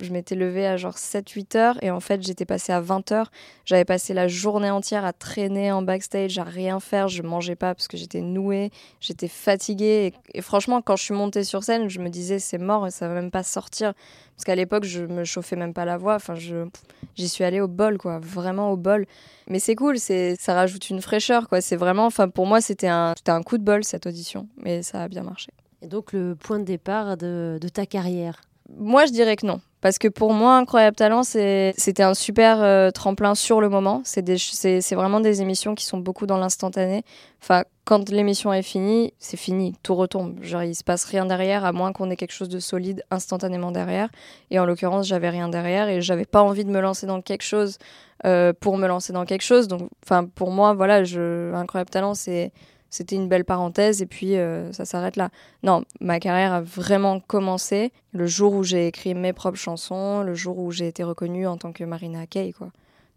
je 0.00 0.12
m'étais 0.12 0.34
levée 0.34 0.66
à 0.66 0.76
genre 0.76 0.96
7-8 0.96 1.56
heures 1.56 1.82
et 1.82 1.90
en 1.90 2.00
fait, 2.00 2.22
j'étais 2.22 2.44
passée 2.44 2.72
à 2.72 2.80
20 2.80 3.10
heures. 3.12 3.30
J'avais 3.64 3.86
passé 3.86 4.12
la 4.12 4.28
journée 4.28 4.70
entière 4.70 5.06
à 5.06 5.14
traîner 5.14 5.72
en 5.72 5.80
backstage, 5.80 6.38
à 6.38 6.44
rien 6.44 6.78
faire. 6.78 7.08
Je 7.08 7.22
mangeais 7.22 7.56
pas 7.56 7.74
parce 7.74 7.88
que 7.88 7.96
j'étais 7.96 8.20
nouée, 8.20 8.70
j'étais 9.00 9.28
fatiguée. 9.28 10.12
Et, 10.34 10.42
franchement, 10.42 10.82
quand 10.82 10.96
je 10.96 11.04
suis 11.04 11.14
montée 11.14 11.42
sur 11.42 11.64
scène, 11.64 11.88
je 11.88 12.00
me 12.00 12.10
disais, 12.10 12.38
c'est 12.38 12.58
mort, 12.58 12.92
ça 12.92 13.08
va 13.08 13.14
même 13.14 13.30
pas 13.30 13.42
sortir. 13.42 13.94
Parce 14.36 14.44
qu'à 14.44 14.54
l'époque, 14.54 14.84
je 14.84 15.04
me 15.04 15.24
chauffais 15.24 15.56
même 15.56 15.72
pas 15.72 15.86
la 15.86 15.96
voix. 15.96 16.16
Enfin, 16.16 16.34
j'y 16.34 17.28
suis 17.28 17.44
allée 17.44 17.62
au 17.62 17.68
bol, 17.68 17.96
quoi, 17.96 18.18
vraiment 18.18 18.72
au 18.72 18.76
bol. 18.76 19.06
Mais 19.48 19.58
c'est 19.58 19.74
cool, 19.74 19.98
ça 19.98 20.54
rajoute 20.54 20.90
une 20.90 21.00
fraîcheur, 21.00 21.48
quoi. 21.48 21.62
C'est 21.62 21.76
vraiment, 21.76 22.04
enfin, 22.04 22.28
pour 22.28 22.46
moi, 22.46 22.60
c'était 22.60 22.88
un, 22.88 23.14
un 23.26 23.42
coup 23.42 23.56
de 23.56 23.64
bol 23.64 23.84
cette 23.84 24.06
audition, 24.06 24.48
mais 24.58 24.82
ça 24.82 25.02
a 25.02 25.08
bien 25.08 25.22
marché. 25.22 25.50
Et 25.82 25.86
donc 25.86 26.12
le 26.12 26.34
point 26.34 26.58
de 26.58 26.64
départ 26.64 27.16
de, 27.16 27.58
ta 27.72 27.86
carrière 27.86 28.40
Moi, 28.76 29.06
je 29.06 29.12
dirais 29.12 29.36
que 29.36 29.46
non. 29.46 29.60
Parce 29.80 29.98
que 29.98 30.08
pour 30.08 30.32
moi, 30.32 30.56
Incroyable 30.56 30.96
Talent, 30.96 31.22
c'était 31.22 32.02
un 32.02 32.14
super 32.14 32.60
euh, 32.60 32.90
tremplin 32.90 33.36
sur 33.36 33.60
le 33.60 33.68
moment. 33.68 34.02
C'est 34.04 34.94
vraiment 34.94 35.20
des 35.20 35.40
émissions 35.40 35.76
qui 35.76 35.84
sont 35.84 35.98
beaucoup 35.98 36.26
dans 36.26 36.36
l'instantané. 36.36 37.04
Enfin, 37.40 37.62
quand 37.84 38.10
l'émission 38.10 38.52
est 38.52 38.62
finie, 38.62 39.14
c'est 39.20 39.36
fini, 39.36 39.76
tout 39.84 39.94
retombe. 39.94 40.42
Genre, 40.42 40.64
il 40.64 40.74
se 40.74 40.82
passe 40.82 41.04
rien 41.04 41.26
derrière, 41.26 41.64
à 41.64 41.70
moins 41.70 41.92
qu'on 41.92 42.10
ait 42.10 42.16
quelque 42.16 42.32
chose 42.32 42.48
de 42.48 42.58
solide 42.58 43.04
instantanément 43.12 43.70
derrière. 43.70 44.08
Et 44.50 44.58
en 44.58 44.64
l'occurrence, 44.64 45.06
j'avais 45.06 45.30
rien 45.30 45.48
derrière 45.48 45.88
et 45.88 46.00
j'avais 46.00 46.26
pas 46.26 46.42
envie 46.42 46.64
de 46.64 46.70
me 46.70 46.80
lancer 46.80 47.06
dans 47.06 47.22
quelque 47.22 47.44
chose 47.44 47.78
euh, 48.26 48.52
pour 48.52 48.78
me 48.78 48.88
lancer 48.88 49.12
dans 49.12 49.24
quelque 49.24 49.44
chose. 49.44 49.68
Donc, 49.68 49.88
pour 50.34 50.50
moi, 50.50 50.74
voilà, 50.74 51.04
je, 51.04 51.54
Incroyable 51.54 51.90
Talent, 51.90 52.14
c'est 52.14 52.50
c'était 52.90 53.16
une 53.16 53.28
belle 53.28 53.44
parenthèse 53.44 54.02
et 54.02 54.06
puis 54.06 54.36
euh, 54.36 54.72
ça 54.72 54.84
s'arrête 54.84 55.16
là. 55.16 55.30
Non, 55.62 55.84
ma 56.00 56.20
carrière 56.20 56.52
a 56.52 56.60
vraiment 56.60 57.20
commencé 57.20 57.92
le 58.12 58.26
jour 58.26 58.54
où 58.54 58.62
j'ai 58.62 58.86
écrit 58.86 59.14
mes 59.14 59.32
propres 59.32 59.58
chansons, 59.58 60.22
le 60.22 60.34
jour 60.34 60.58
où 60.58 60.70
j'ai 60.70 60.88
été 60.88 61.04
reconnue 61.04 61.46
en 61.46 61.56
tant 61.56 61.72
que 61.72 61.84
Marina 61.84 62.26
Kay, 62.26 62.52
quoi, 62.52 62.68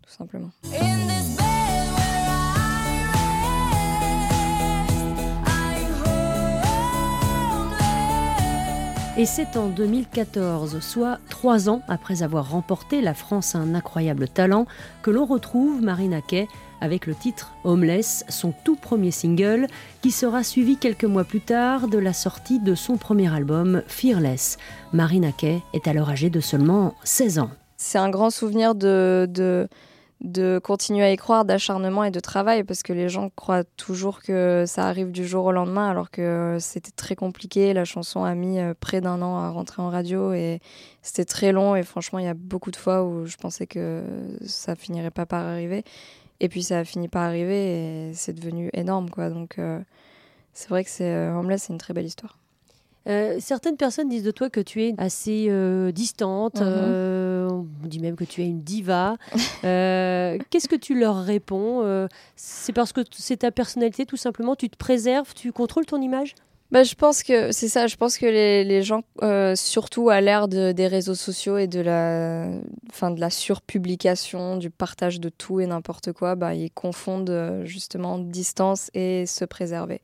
tout 0.02 0.12
simplement. 0.12 0.52
Et 9.18 9.26
c'est 9.26 9.58
en 9.58 9.68
2014, 9.68 10.80
soit 10.80 11.20
trois 11.30 11.70
ans 11.70 11.82
après 11.90 12.24
avoir 12.24 12.50
remporté 12.50 13.02
La 13.02 13.14
France 13.14 13.56
a 13.56 13.60
un 13.60 13.76
incroyable 13.76 14.30
talent, 14.30 14.66
que 15.04 15.12
l'on 15.12 15.26
retrouve 15.26 15.82
Marina 15.82 16.22
Kay 16.22 16.48
avec 16.82 17.06
le 17.06 17.16
titre 17.16 17.54
Homeless, 17.64 18.26
son 18.28 18.54
tout 18.66 18.76
premier 18.76 19.12
single, 19.12 19.68
qui 20.02 20.12
sera 20.12 20.44
suivi 20.44 20.78
quelques 20.78 21.06
mois 21.06 21.24
plus 21.24 21.40
tard 21.42 21.88
de 21.88 21.98
la 21.98 22.14
sortie 22.14 22.60
de 22.60 22.76
son 22.76 22.98
premier 22.98 23.34
album 23.34 23.84
Fearless. 23.88 24.58
Marina 24.92 25.32
Kay 25.32 25.62
est 25.74 25.88
alors 25.88 26.10
âgée 26.10 26.30
de 26.30 26.42
seulement 26.42 26.96
16 27.04 27.40
ans. 27.40 27.52
C'est 27.78 27.98
un 27.98 28.10
grand 28.10 28.30
souvenir 28.30 28.76
de, 28.76 29.28
de 29.30 29.68
de 30.22 30.60
continuer 30.64 31.04
à 31.04 31.12
y 31.12 31.18
croire, 31.18 31.46
d'acharnement 31.46 32.04
et 32.04 32.12
de 32.12 32.20
travail, 32.20 32.64
parce 32.64 32.84
que 32.84 32.94
les 32.94 33.10
gens 33.10 33.30
croient 33.36 33.64
toujours 33.64 34.22
que 34.22 34.66
ça 34.68 34.86
arrive 34.86 35.12
du 35.12 35.26
jour 35.26 35.46
au 35.46 35.52
lendemain, 35.52 35.90
alors 35.90 36.12
que 36.12 36.58
c'était 36.60 36.92
très 36.92 37.16
compliqué. 37.16 37.74
La 37.74 37.86
chanson 37.86 38.24
a 38.24 38.36
mis 38.36 38.60
euh, 38.60 38.74
près 38.80 39.02
d'un 39.02 39.22
an 39.22 39.38
à 39.38 39.50
rentrer 39.50 39.82
en 39.82 39.90
radio 39.90 40.32
et 40.32 40.60
c'était 41.02 41.26
très 41.26 41.52
long. 41.52 41.76
Et 41.76 41.84
franchement, 41.84 42.20
il 42.20 42.26
y 42.26 42.30
a 42.30 42.36
beaucoup 42.36 42.70
de 42.70 42.76
fois 42.76 43.04
où 43.04 43.26
je 43.26 43.36
pensais 43.38 43.66
que 43.66 44.04
ça 44.46 44.76
finirait 44.76 45.12
pas 45.12 45.26
par 45.26 45.44
arriver. 45.44 45.84
Et 46.42 46.50
puis 46.50 46.64
ça 46.64 46.80
a 46.80 46.84
fini 46.84 47.08
par 47.08 47.22
arriver 47.22 48.10
et 48.10 48.14
c'est 48.14 48.34
devenu 48.34 48.70
énorme, 48.74 49.10
quoi. 49.10 49.30
Donc 49.30 49.60
euh, 49.60 49.80
c'est 50.54 50.70
vrai 50.70 50.84
que 50.84 50.90
c'est 50.90 51.14
euh, 51.14 51.38
Homeless, 51.38 51.64
c'est 51.64 51.74
une 51.74 51.80
très 51.80 51.94
belle 51.94 52.08
histoire. 52.08 52.38
Euh, 53.08 53.38
certaines 53.40 53.78
personnes 53.78 54.10
disent 54.10 54.24
de 54.24 54.32
toi 54.32 54.50
que 54.50 54.60
tu 54.60 54.84
es 54.84 54.94
assez 54.98 55.48
euh, 55.50 55.92
distante. 55.92 56.60
Mhm. 56.60 56.68
Euh, 56.68 57.50
on 57.50 57.88
dit 57.88 58.00
même 58.00 58.16
que 58.16 58.24
tu 58.24 58.42
es 58.42 58.46
une 58.46 58.62
diva. 58.62 59.18
Qu'est-ce 59.62 60.68
que 60.68 60.76
tu 60.76 61.00
leur 61.00 61.24
réponds 61.24 62.08
C'est 62.36 62.74
parce 62.74 62.92
que 62.92 63.02
c'est 63.12 63.38
ta 63.38 63.52
personnalité, 63.52 64.06
tout 64.06 64.18
simplement. 64.18 64.56
Tu 64.56 64.70
te 64.70 64.78
préserves, 64.78 65.34
tu 65.36 65.52
contrôles 65.52 65.86
ton 65.86 66.02
image? 66.02 66.36
Bah, 66.72 66.84
je 66.84 66.96
pense 66.96 67.24
que 67.24 67.52
c'est 67.52 67.68
ça. 67.68 67.88
Je 67.88 67.96
pense 67.96 68.18
que 68.18 68.26
les, 68.26 68.64
les 68.64 68.82
gens, 68.82 69.04
surtout 69.56 70.10
à 70.10 70.22
l'ère 70.22 70.48
de, 70.48 70.72
des 70.72 70.88
réseaux 70.88 71.16
sociaux 71.16 71.58
et 71.58 71.68
de 71.68 71.82
la, 71.82 72.48
fin, 72.92 73.12
de 73.12 73.20
la 73.20 73.30
surpublication, 73.30 74.58
du 74.58 74.70
partage 74.70 75.20
de 75.20 75.30
tout 75.30 75.60
et 75.60 75.68
n'importe 75.68 76.14
quoi, 76.14 76.36
bah, 76.36 76.56
ils 76.56 76.72
confondent 76.72 77.62
justement 77.66 78.18
distance 78.20 78.90
et 78.94 79.26
se 79.26 79.46
préserver. 79.46 80.02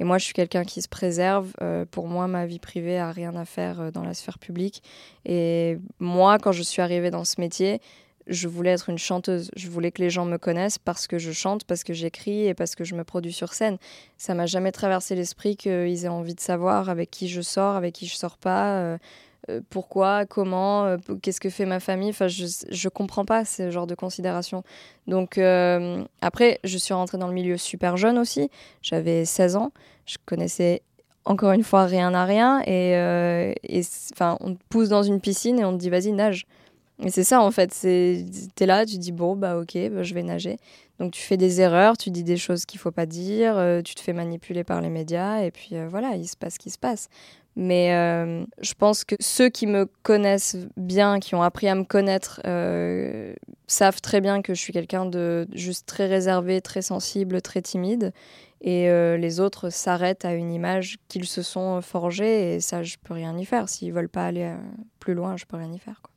Et 0.00 0.04
moi, 0.04 0.16
je 0.16 0.24
suis 0.24 0.34
quelqu'un 0.34 0.64
qui 0.64 0.80
se 0.80 0.88
préserve. 0.88 1.52
Euh, 1.60 1.84
pour 1.88 2.08
moi, 2.08 2.26
ma 2.26 2.46
vie 2.46 2.58
privée 2.58 2.98
a 2.98 3.12
rien 3.12 3.36
à 3.36 3.44
faire 3.44 3.80
euh, 3.80 3.90
dans 3.90 4.02
la 4.02 4.14
sphère 4.14 4.38
publique. 4.38 4.82
Et 5.26 5.78
moi, 6.00 6.38
quand 6.38 6.52
je 6.52 6.62
suis 6.62 6.80
arrivée 6.80 7.10
dans 7.10 7.24
ce 7.24 7.38
métier, 7.38 7.80
je 8.30 8.48
voulais 8.48 8.70
être 8.70 8.88
une 8.88 8.98
chanteuse. 8.98 9.50
Je 9.56 9.68
voulais 9.68 9.90
que 9.90 10.00
les 10.00 10.08
gens 10.08 10.24
me 10.24 10.38
connaissent 10.38 10.78
parce 10.78 11.06
que 11.06 11.18
je 11.18 11.32
chante, 11.32 11.64
parce 11.64 11.84
que 11.84 11.92
j'écris 11.92 12.46
et 12.46 12.54
parce 12.54 12.74
que 12.76 12.84
je 12.84 12.94
me 12.94 13.04
produis 13.04 13.32
sur 13.32 13.52
scène. 13.52 13.76
Ça 14.16 14.34
m'a 14.34 14.46
jamais 14.46 14.72
traversé 14.72 15.16
l'esprit 15.16 15.56
qu'ils 15.56 16.04
aient 16.04 16.08
envie 16.08 16.34
de 16.34 16.40
savoir 16.40 16.88
avec 16.88 17.10
qui 17.10 17.28
je 17.28 17.40
sors, 17.40 17.74
avec 17.74 17.94
qui 17.94 18.06
je 18.06 18.14
sors 18.14 18.38
pas. 18.38 18.78
Euh, 18.78 18.98
euh, 19.48 19.60
pourquoi, 19.68 20.26
comment, 20.26 20.84
euh, 20.84 20.98
qu'est-ce 21.22 21.40
que 21.40 21.50
fait 21.50 21.66
ma 21.66 21.80
famille. 21.80 22.10
Enfin, 22.10 22.28
je 22.28 22.44
ne 22.44 22.88
comprends 22.88 23.24
pas 23.24 23.44
ce 23.44 23.70
genre 23.70 23.88
de 23.88 23.96
considération. 23.96 24.62
Donc, 25.08 25.38
après, 26.20 26.60
je 26.62 26.78
suis 26.78 26.94
rentrée 26.94 27.18
dans 27.18 27.28
le 27.28 27.34
milieu 27.34 27.56
super 27.56 27.96
jeune 27.96 28.16
aussi. 28.16 28.48
J'avais 28.80 29.24
16 29.24 29.56
ans. 29.56 29.72
Je 30.06 30.18
connaissais 30.24 30.82
encore 31.24 31.52
une 31.52 31.64
fois 31.64 31.84
rien 31.84 32.14
à 32.14 32.24
rien. 32.24 32.62
Et, 32.64 32.94
enfin, 34.12 34.36
on 34.40 34.54
te 34.54 34.60
pousse 34.68 34.88
dans 34.88 35.02
une 35.02 35.20
piscine 35.20 35.58
et 35.58 35.64
on 35.64 35.72
te 35.72 35.78
dit 35.78 35.90
vas-y, 35.90 36.12
nage. 36.12 36.46
Et 37.02 37.10
c'est 37.10 37.24
ça 37.24 37.40
en 37.40 37.50
fait. 37.50 37.76
Tu 37.80 37.88
es 37.88 38.66
là, 38.66 38.84
tu 38.84 38.98
dis 38.98 39.12
bon, 39.12 39.36
bah 39.36 39.58
ok, 39.58 39.76
bah, 39.90 40.02
je 40.02 40.14
vais 40.14 40.22
nager. 40.22 40.56
Donc 40.98 41.12
tu 41.12 41.22
fais 41.22 41.38
des 41.38 41.62
erreurs, 41.62 41.96
tu 41.96 42.10
dis 42.10 42.24
des 42.24 42.36
choses 42.36 42.66
qu'il 42.66 42.78
faut 42.78 42.90
pas 42.90 43.06
dire, 43.06 43.54
tu 43.82 43.94
te 43.94 44.00
fais 44.00 44.12
manipuler 44.12 44.64
par 44.64 44.82
les 44.82 44.90
médias 44.90 45.38
et 45.38 45.50
puis 45.50 45.70
voilà, 45.88 46.14
il 46.16 46.28
se 46.28 46.36
passe 46.36 46.54
ce 46.54 46.58
qui 46.58 46.68
se 46.68 46.78
passe. 46.78 47.08
Mais 47.56 47.92
euh, 47.94 48.44
je 48.60 48.74
pense 48.74 49.04
que 49.04 49.16
ceux 49.18 49.48
qui 49.48 49.66
me 49.66 49.86
connaissent 50.02 50.56
bien, 50.76 51.18
qui 51.18 51.34
ont 51.34 51.42
appris 51.42 51.68
à 51.68 51.74
me 51.74 51.84
connaître, 51.84 52.40
euh, 52.46 53.34
savent 53.66 54.00
très 54.00 54.20
bien 54.20 54.40
que 54.40 54.54
je 54.54 54.60
suis 54.60 54.72
quelqu'un 54.72 55.04
de 55.04 55.48
juste 55.52 55.86
très 55.86 56.06
réservé, 56.06 56.60
très 56.60 56.82
sensible, 56.82 57.42
très 57.42 57.60
timide. 57.60 58.12
Et 58.62 58.88
euh, 58.88 59.16
les 59.16 59.40
autres 59.40 59.70
s'arrêtent 59.70 60.24
à 60.24 60.34
une 60.34 60.52
image 60.52 60.98
qu'ils 61.08 61.26
se 61.26 61.42
sont 61.42 61.80
forgée. 61.82 62.54
Et 62.54 62.60
ça, 62.60 62.82
je 62.82 62.96
peux 63.02 63.14
rien 63.14 63.36
y 63.36 63.44
faire. 63.44 63.68
S'ils 63.68 63.92
veulent 63.92 64.08
pas 64.08 64.26
aller 64.26 64.54
plus 65.00 65.14
loin, 65.14 65.36
je 65.36 65.44
peux 65.44 65.56
rien 65.56 65.72
y 65.72 65.78
faire. 65.78 66.00
Quoi. 66.02 66.09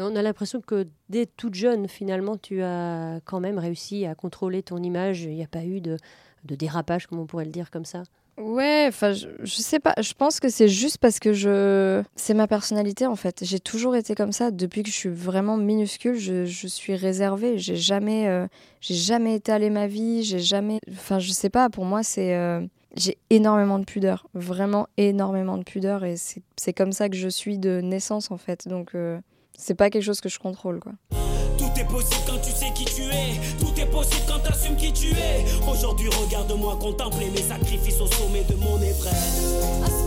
On 0.00 0.16
a 0.16 0.22
l'impression 0.22 0.60
que 0.60 0.86
dès 1.08 1.26
toute 1.26 1.54
jeune, 1.54 1.88
finalement, 1.88 2.36
tu 2.36 2.62
as 2.62 3.20
quand 3.24 3.40
même 3.40 3.58
réussi 3.58 4.06
à 4.06 4.14
contrôler 4.14 4.62
ton 4.62 4.78
image. 4.82 5.22
Il 5.22 5.34
n'y 5.34 5.44
a 5.44 5.48
pas 5.48 5.64
eu 5.64 5.80
de, 5.80 5.96
dérapage, 6.44 7.06
comme 7.06 7.18
on 7.18 7.26
pourrait 7.26 7.44
le 7.44 7.50
dire 7.50 7.70
comme 7.70 7.84
ça. 7.84 8.02
Ouais, 8.38 8.86
enfin, 8.88 9.12
je, 9.12 9.28
sais 9.44 9.80
pas. 9.80 9.92
Je 10.00 10.14
pense 10.14 10.40
que 10.40 10.48
c'est 10.48 10.68
juste 10.68 10.96
parce 10.98 11.18
que 11.18 11.34
je. 11.34 12.02
C'est 12.16 12.32
ma 12.32 12.46
personnalité 12.46 13.06
en 13.06 13.16
fait. 13.16 13.44
J'ai 13.44 13.60
toujours 13.60 13.96
été 13.96 14.14
comme 14.14 14.32
ça. 14.32 14.50
Depuis 14.50 14.82
que 14.82 14.88
je 14.88 14.94
suis 14.94 15.10
vraiment 15.10 15.58
minuscule, 15.58 16.14
je, 16.14 16.46
je 16.46 16.66
suis 16.66 16.94
réservée. 16.94 17.58
J'ai 17.58 17.76
jamais, 17.76 18.28
euh, 18.28 18.46
j'ai 18.80 18.94
jamais 18.94 19.34
étalé 19.34 19.68
ma 19.68 19.86
vie. 19.86 20.22
J'ai 20.22 20.38
jamais. 20.38 20.78
Enfin, 20.90 21.18
je 21.18 21.32
sais 21.32 21.50
pas. 21.50 21.68
Pour 21.68 21.84
moi, 21.84 22.02
c'est. 22.02 22.34
Euh, 22.34 22.62
j'ai 22.96 23.18
énormément 23.30 23.78
de 23.78 23.84
pudeur. 23.84 24.26
Vraiment 24.34 24.88
énormément 24.96 25.58
de 25.58 25.62
pudeur. 25.62 26.04
Et 26.04 26.16
c'est 26.16 26.72
comme 26.72 26.92
ça 26.92 27.08
que 27.08 27.16
je 27.16 27.28
suis 27.28 27.58
de 27.58 27.80
naissance 27.80 28.30
en 28.30 28.38
fait. 28.38 28.68
Donc, 28.68 28.94
euh, 28.94 29.20
c'est 29.60 29.74
pas 29.74 29.90
quelque 29.90 30.02
chose 30.02 30.20
que 30.20 30.28
je 30.28 30.38
contrôle 30.38 30.80
quoi. 30.80 30.92
Tout 31.58 31.70
est 31.78 31.84
possible 31.84 32.22
quand 32.26 32.40
tu 32.42 32.50
sais 32.50 32.72
qui 32.74 32.84
tu 32.86 33.02
es. 33.02 33.38
Tout 33.58 33.78
est 33.78 33.90
possible 33.90 34.22
quand 34.26 34.40
tu 34.40 34.48
assumes 34.50 34.76
qui 34.76 34.92
tu 34.92 35.08
es. 35.08 35.44
Aujourd'hui, 35.70 36.08
regarde-moi 36.08 36.78
contempler 36.80 37.28
mes 37.30 37.42
sacrifices 37.42 38.00
au 38.00 38.06
sommet 38.06 38.44
de 38.44 38.54
mon 38.54 38.80
Everest. 38.80 40.00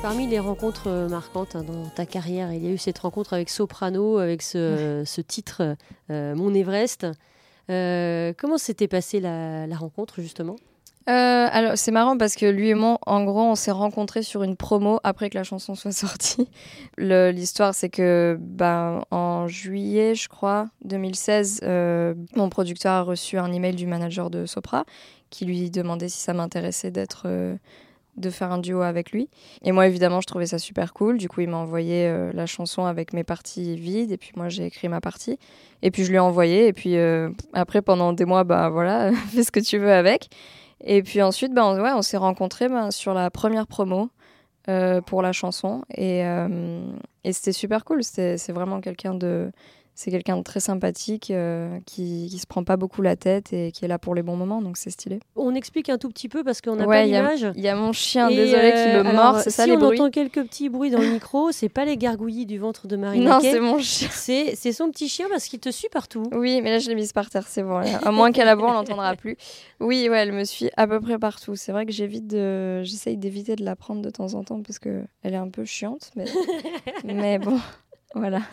Parmi 0.00 0.28
les 0.28 0.38
rencontres 0.38 0.86
euh, 0.86 1.08
marquantes 1.08 1.56
hein, 1.56 1.64
dans 1.64 1.84
ta 1.90 2.06
carrière, 2.06 2.52
il 2.52 2.64
y 2.64 2.68
a 2.68 2.70
eu 2.70 2.78
cette 2.78 3.00
rencontre 3.00 3.34
avec 3.34 3.50
Soprano, 3.50 4.18
avec 4.18 4.42
ce, 4.42 5.02
ce 5.04 5.20
titre 5.20 5.76
euh, 6.10 6.34
Mon 6.36 6.54
Everest. 6.54 7.06
Euh, 7.70 8.32
comment 8.36 8.58
s'était 8.58 8.88
passée 8.88 9.20
la, 9.20 9.66
rencontre 9.76 10.20
justement? 10.20 10.56
Euh, 11.08 11.48
alors 11.50 11.78
c'est 11.78 11.90
marrant 11.90 12.18
parce 12.18 12.34
que 12.34 12.44
lui 12.44 12.68
et 12.68 12.74
moi, 12.74 12.98
en 13.06 13.24
gros, 13.24 13.40
on 13.40 13.54
s'est 13.54 13.70
rencontrés 13.70 14.22
sur 14.22 14.42
une 14.42 14.56
promo 14.56 15.00
après 15.04 15.30
que 15.30 15.38
la 15.38 15.44
chanson 15.44 15.74
soit 15.74 15.92
sortie. 15.92 16.48
L'histoire, 16.98 17.74
c'est 17.74 17.88
que 17.88 18.36
ben, 18.40 19.02
en 19.10 19.48
juillet, 19.48 20.14
je 20.14 20.28
crois, 20.28 20.68
2016, 20.84 21.60
euh, 21.62 22.14
mon 22.36 22.50
producteur 22.50 22.92
a 22.92 23.02
reçu 23.02 23.38
un 23.38 23.52
email 23.52 23.74
du 23.74 23.86
manager 23.86 24.28
de 24.28 24.44
Sopra 24.44 24.84
qui 25.30 25.44
lui 25.44 25.70
demandait 25.70 26.08
si 26.08 26.20
ça 26.20 26.32
m'intéressait 26.32 26.90
d'être 26.90 27.26
de 28.18 28.30
faire 28.30 28.52
un 28.52 28.58
duo 28.58 28.82
avec 28.82 29.12
lui. 29.12 29.28
Et 29.62 29.72
moi, 29.72 29.86
évidemment, 29.86 30.20
je 30.20 30.26
trouvais 30.26 30.46
ça 30.46 30.58
super 30.58 30.92
cool. 30.92 31.18
Du 31.18 31.28
coup, 31.28 31.40
il 31.40 31.48
m'a 31.48 31.56
envoyé 31.56 32.06
euh, 32.06 32.30
la 32.32 32.46
chanson 32.46 32.84
avec 32.84 33.12
mes 33.12 33.24
parties 33.24 33.76
vides. 33.76 34.12
Et 34.12 34.16
puis, 34.16 34.32
moi, 34.36 34.48
j'ai 34.48 34.66
écrit 34.66 34.88
ma 34.88 35.00
partie. 35.00 35.38
Et 35.82 35.90
puis, 35.90 36.04
je 36.04 36.10
lui 36.10 36.16
ai 36.16 36.20
envoyé. 36.20 36.66
Et 36.66 36.72
puis, 36.72 36.96
euh, 36.96 37.30
après, 37.52 37.82
pendant 37.82 38.12
des 38.12 38.24
mois, 38.24 38.44
bah 38.44 38.68
voilà, 38.68 39.12
fais 39.32 39.42
ce 39.42 39.50
que 39.50 39.60
tu 39.60 39.78
veux 39.78 39.92
avec. 39.92 40.28
Et 40.84 41.02
puis 41.02 41.22
ensuite, 41.22 41.52
on, 41.56 41.80
ouais, 41.80 41.92
on 41.92 42.02
s'est 42.02 42.16
rencontrés 42.16 42.68
bah, 42.68 42.92
sur 42.92 43.12
la 43.12 43.30
première 43.30 43.66
promo 43.66 44.10
euh, 44.68 45.00
pour 45.00 45.22
la 45.22 45.32
chanson. 45.32 45.82
Et, 45.96 46.20
et 47.24 47.32
c'était 47.32 47.52
super 47.52 47.84
cool. 47.84 48.04
C'est 48.04 48.52
vraiment 48.52 48.80
quelqu'un 48.80 49.14
de 49.14 49.50
c'est 49.98 50.12
quelqu'un 50.12 50.36
de 50.36 50.44
très 50.44 50.60
sympathique 50.60 51.32
euh, 51.32 51.80
qui, 51.84 52.28
qui 52.30 52.38
se 52.38 52.46
prend 52.46 52.62
pas 52.62 52.76
beaucoup 52.76 53.02
la 53.02 53.16
tête 53.16 53.52
et 53.52 53.72
qui 53.72 53.84
est 53.84 53.88
là 53.88 53.98
pour 53.98 54.14
les 54.14 54.22
bons 54.22 54.36
moments, 54.36 54.62
donc 54.62 54.76
c'est 54.76 54.90
stylé. 54.90 55.18
On 55.34 55.56
explique 55.56 55.88
un 55.88 55.98
tout 55.98 56.08
petit 56.08 56.28
peu 56.28 56.44
parce 56.44 56.60
qu'on 56.60 56.76
n'a 56.76 56.86
pas 56.86 57.04
d'image. 57.04 57.48
Il 57.56 57.64
y, 57.64 57.66
a 57.66 57.74
mon 57.74 57.92
chien, 57.92 58.28
désolé, 58.28 58.70
qui 58.70 58.76
me 58.76 58.98
euh, 59.00 59.12
mord, 59.12 59.40
c'est 59.40 59.50
ça 59.50 59.66
les 59.66 59.76
bruits. 59.76 59.96
Si 59.96 60.00
on 60.00 60.04
entend 60.04 60.10
quelques 60.12 60.44
petits 60.44 60.68
bruits 60.68 60.90
dans 60.90 61.00
le 61.00 61.10
micro, 61.10 61.50
c'est 61.50 61.68
pas 61.68 61.84
les 61.84 61.96
gargouillis 61.96 62.46
du 62.46 62.58
ventre 62.58 62.86
de 62.86 62.94
Marie 62.94 63.18
Non, 63.18 63.40
c'est 63.40 63.58
mon 63.58 63.80
chien. 63.80 64.08
C'est 64.12 64.72
son 64.72 64.88
petit 64.92 65.08
chien 65.08 65.26
parce 65.28 65.46
qu'il 65.46 65.58
te 65.58 65.70
suit 65.70 65.88
partout. 65.90 66.22
Oui, 66.30 66.60
mais 66.62 66.70
là 66.70 66.78
je 66.78 66.88
l'ai 66.88 66.94
mise 66.94 67.12
par 67.12 67.28
terre, 67.28 67.48
c'est 67.48 67.64
bon. 67.64 67.78
À 67.78 68.12
moins 68.12 68.30
qu'elle 68.30 68.48
aboie, 68.48 68.70
on 68.70 68.74
l'entendra 68.74 69.16
plus. 69.16 69.36
Oui, 69.80 70.08
ouais, 70.08 70.18
elle 70.18 70.32
me 70.32 70.44
suit 70.44 70.70
à 70.76 70.86
peu 70.86 71.00
près 71.00 71.18
partout. 71.18 71.56
C'est 71.56 71.72
vrai 71.72 71.86
que 71.86 71.92
j'évite 71.92 72.28
de, 72.28 72.84
j'essaye 72.84 73.16
d'éviter 73.16 73.56
de 73.56 73.64
la 73.64 73.74
prendre 73.74 74.02
de 74.02 74.10
temps 74.10 74.34
en 74.34 74.44
temps 74.44 74.62
parce 74.62 74.78
que 74.78 75.02
elle 75.24 75.34
est 75.34 75.38
un 75.38 75.48
peu 75.48 75.64
chiante, 75.64 76.12
mais, 76.14 76.26
mais 77.04 77.40
bon. 77.40 77.58
Voilà. 78.14 78.40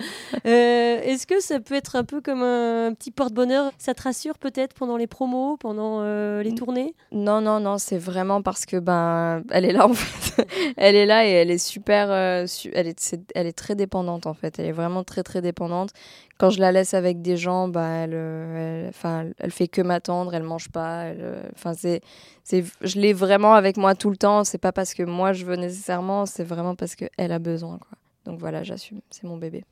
Euh, 0.45 1.01
est-ce 1.01 1.25
que 1.25 1.39
ça 1.39 1.59
peut 1.59 1.74
être 1.74 1.95
un 1.95 2.03
peu 2.03 2.21
comme 2.21 2.43
un 2.43 2.93
petit 2.93 3.09
porte-bonheur? 3.09 3.71
Ça 3.79 3.93
te 3.95 4.03
rassure 4.03 4.38
peut-être 4.38 4.74
pendant 4.74 4.97
les 4.97 5.07
promos, 5.07 5.57
pendant 5.57 6.01
euh, 6.01 6.43
les 6.43 6.53
tournées? 6.53 6.93
Non, 7.12 7.41
non, 7.41 7.59
non, 7.59 7.77
c'est 7.79 7.97
vraiment 7.97 8.43
parce 8.43 8.65
que 8.65 8.77
ben 8.77 9.41
elle 9.50 9.65
est 9.65 9.71
là 9.71 9.88
en 9.89 9.93
fait. 9.93 10.45
elle 10.77 10.95
est 10.95 11.07
là 11.07 11.25
et 11.25 11.31
elle 11.31 11.50
est 11.50 11.57
super. 11.57 12.12
Euh, 12.12 12.45
elle, 12.74 12.88
est, 12.88 13.17
elle 13.33 13.47
est 13.47 13.57
très 13.57 13.75
dépendante 13.75 14.27
en 14.27 14.35
fait. 14.35 14.59
Elle 14.59 14.67
est 14.67 14.71
vraiment 14.71 15.03
très 15.03 15.24
très 15.24 15.41
dépendante. 15.41 15.91
Quand 16.38 16.51
je 16.51 16.59
la 16.59 16.71
laisse 16.71 16.93
avec 16.93 17.21
des 17.21 17.38
gens, 17.38 17.67
ben, 17.67 17.89
elle, 18.03 18.89
enfin, 18.89 19.25
elle, 19.39 19.51
fait 19.51 19.67
que 19.67 19.81
m'attendre. 19.81 20.35
Elle 20.35 20.43
mange 20.43 20.69
pas. 20.69 21.05
Enfin, 21.55 21.74
c'est, 21.74 22.01
c'est, 22.43 22.63
je 22.81 23.00
l'ai 23.00 23.13
vraiment 23.13 23.55
avec 23.55 23.77
moi 23.77 23.95
tout 23.95 24.12
le 24.12 24.17
temps. 24.17 24.43
C'est 24.43 24.59
pas 24.59 24.74
parce 24.74 24.93
que 24.93 25.03
moi 25.03 25.33
je 25.33 25.45
veux 25.45 25.55
nécessairement. 25.55 26.27
C'est 26.27 26.43
vraiment 26.43 26.75
parce 26.75 26.95
que 26.95 27.05
elle 27.17 27.31
a 27.31 27.39
besoin 27.39 27.79
quoi. 27.79 27.97
Donc 28.25 28.39
voilà, 28.39 28.63
j'assume, 28.63 29.01
c'est 29.10 29.24
mon 29.24 29.38
bébé. 29.38 29.63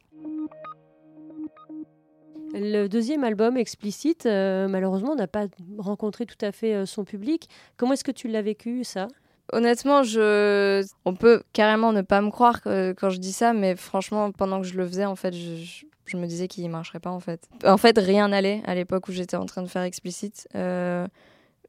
Le 2.54 2.88
deuxième 2.88 3.24
album, 3.24 3.58
Explicite, 3.58 4.28
euh, 4.28 4.68
malheureusement, 4.68 5.16
n'a 5.16 5.28
pas 5.28 5.48
rencontré 5.80 6.28
tout 6.28 6.38
à 6.46 6.52
fait 6.52 6.76
euh, 6.76 6.86
son 6.86 7.04
public. 7.04 7.50
Comment 7.78 7.94
est-ce 7.94 8.04
que 8.04 8.12
tu 8.12 8.28
l'as 8.28 8.44
vécu, 8.44 8.84
ça? 8.84 9.08
Honnêtement, 9.52 10.04
je... 10.04 10.86
on 11.04 11.16
peut 11.16 11.42
carrément 11.52 11.92
ne 11.92 12.02
pas 12.02 12.22
me 12.22 12.30
croire 12.30 12.62
quand 12.64 13.10
je 13.10 13.18
dis 13.18 13.34
ça, 13.34 13.54
mais 13.54 13.76
franchement, 13.76 14.32
pendant 14.32 14.62
que 14.62 14.68
je 14.68 14.76
le 14.76 14.88
faisais, 14.88 15.06
en 15.06 15.16
fait, 15.16 15.34
je, 15.34 16.18
me 16.18 16.26
disais 16.28 16.48
qu'il 16.48 16.64
ne 16.64 16.70
marcherait 16.70 17.00
pas, 17.00 17.10
en 17.10 17.20
fait. 17.20 17.50
En 17.66 17.78
fait, 17.78 17.98
rien 17.98 18.30
n'allait 18.30 18.62
à 18.66 18.76
l'époque 18.76 19.08
où 19.10 19.12
j'étais 19.12 19.36
en 19.36 19.46
train 19.46 19.64
de 19.64 19.68
faire 19.68 19.82
Explicite. 19.82 20.48
Euh, 20.56 21.08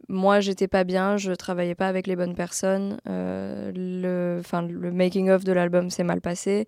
moi, 0.08 0.40
j'étais 0.40 0.68
pas 0.68 0.84
bien, 0.84 1.16
je 1.16 1.32
travaillais 1.32 1.74
pas 1.74 1.88
avec 1.88 2.06
les 2.06 2.16
bonnes 2.16 2.34
personnes. 2.34 2.98
Euh, 3.08 3.72
le, 3.74 4.42
le 4.68 4.92
making-of 4.92 5.44
de 5.44 5.52
l'album 5.52 5.90
s'est 5.90 6.04
mal 6.04 6.20
passé. 6.20 6.66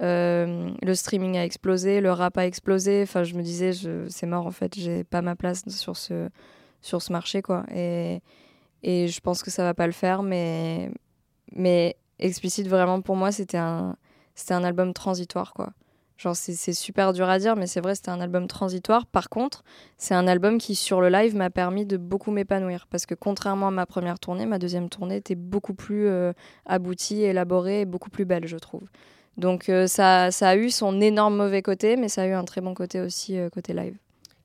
Euh, 0.00 0.70
le 0.80 0.94
streaming 0.94 1.36
a 1.36 1.44
explosé, 1.44 2.00
le 2.00 2.12
rap 2.12 2.38
a 2.38 2.46
explosé. 2.46 3.02
Enfin, 3.02 3.24
je 3.24 3.34
me 3.34 3.42
disais, 3.42 3.72
c'est 4.08 4.26
mort 4.26 4.46
en 4.46 4.50
fait, 4.50 4.74
j'ai 4.78 5.04
pas 5.04 5.22
ma 5.22 5.36
place 5.36 5.68
sur 5.68 5.96
ce, 5.96 6.28
sur 6.80 7.02
ce 7.02 7.12
marché 7.12 7.42
quoi. 7.42 7.64
Et, 7.74 8.22
et 8.82 9.08
je 9.08 9.20
pense 9.20 9.42
que 9.42 9.50
ça 9.50 9.64
va 9.64 9.74
pas 9.74 9.86
le 9.86 9.92
faire, 9.92 10.22
mais, 10.22 10.90
mais 11.52 11.96
explicite 12.18 12.68
vraiment 12.68 13.00
pour 13.00 13.16
moi, 13.16 13.32
c'était 13.32 13.58
un, 13.58 13.96
c'était 14.34 14.54
un 14.54 14.64
album 14.64 14.94
transitoire 14.94 15.52
quoi. 15.52 15.72
Genre, 16.18 16.34
c'est 16.34 16.72
super 16.72 17.12
dur 17.12 17.28
à 17.28 17.38
dire, 17.38 17.54
mais 17.54 17.68
c'est 17.68 17.80
vrai, 17.80 17.94
c'était 17.94 18.10
un 18.10 18.20
album 18.20 18.48
transitoire. 18.48 19.06
Par 19.06 19.28
contre, 19.28 19.62
c'est 19.98 20.16
un 20.16 20.26
album 20.26 20.58
qui, 20.58 20.74
sur 20.74 21.00
le 21.00 21.08
live, 21.08 21.36
m'a 21.36 21.48
permis 21.48 21.86
de 21.86 21.96
beaucoup 21.96 22.32
m'épanouir. 22.32 22.88
Parce 22.90 23.06
que 23.06 23.14
contrairement 23.14 23.68
à 23.68 23.70
ma 23.70 23.86
première 23.86 24.18
tournée, 24.18 24.44
ma 24.44 24.58
deuxième 24.58 24.88
tournée 24.88 25.14
était 25.14 25.36
beaucoup 25.36 25.74
plus 25.74 26.08
euh, 26.08 26.32
aboutie, 26.66 27.22
élaborée 27.22 27.82
et 27.82 27.84
beaucoup 27.84 28.10
plus 28.10 28.24
belle, 28.24 28.48
je 28.48 28.56
trouve. 28.56 28.82
Donc, 29.36 29.68
euh, 29.68 29.86
ça, 29.86 30.32
ça, 30.32 30.48
a 30.48 30.56
eu 30.56 30.70
son 30.70 31.00
énorme 31.00 31.36
mauvais 31.36 31.62
côté, 31.62 31.96
mais 31.96 32.08
ça 32.08 32.22
a 32.22 32.26
eu 32.26 32.32
un 32.32 32.44
très 32.44 32.60
bon 32.60 32.74
côté 32.74 33.00
aussi, 33.00 33.38
euh, 33.38 33.48
côté 33.48 33.72
live. 33.72 33.94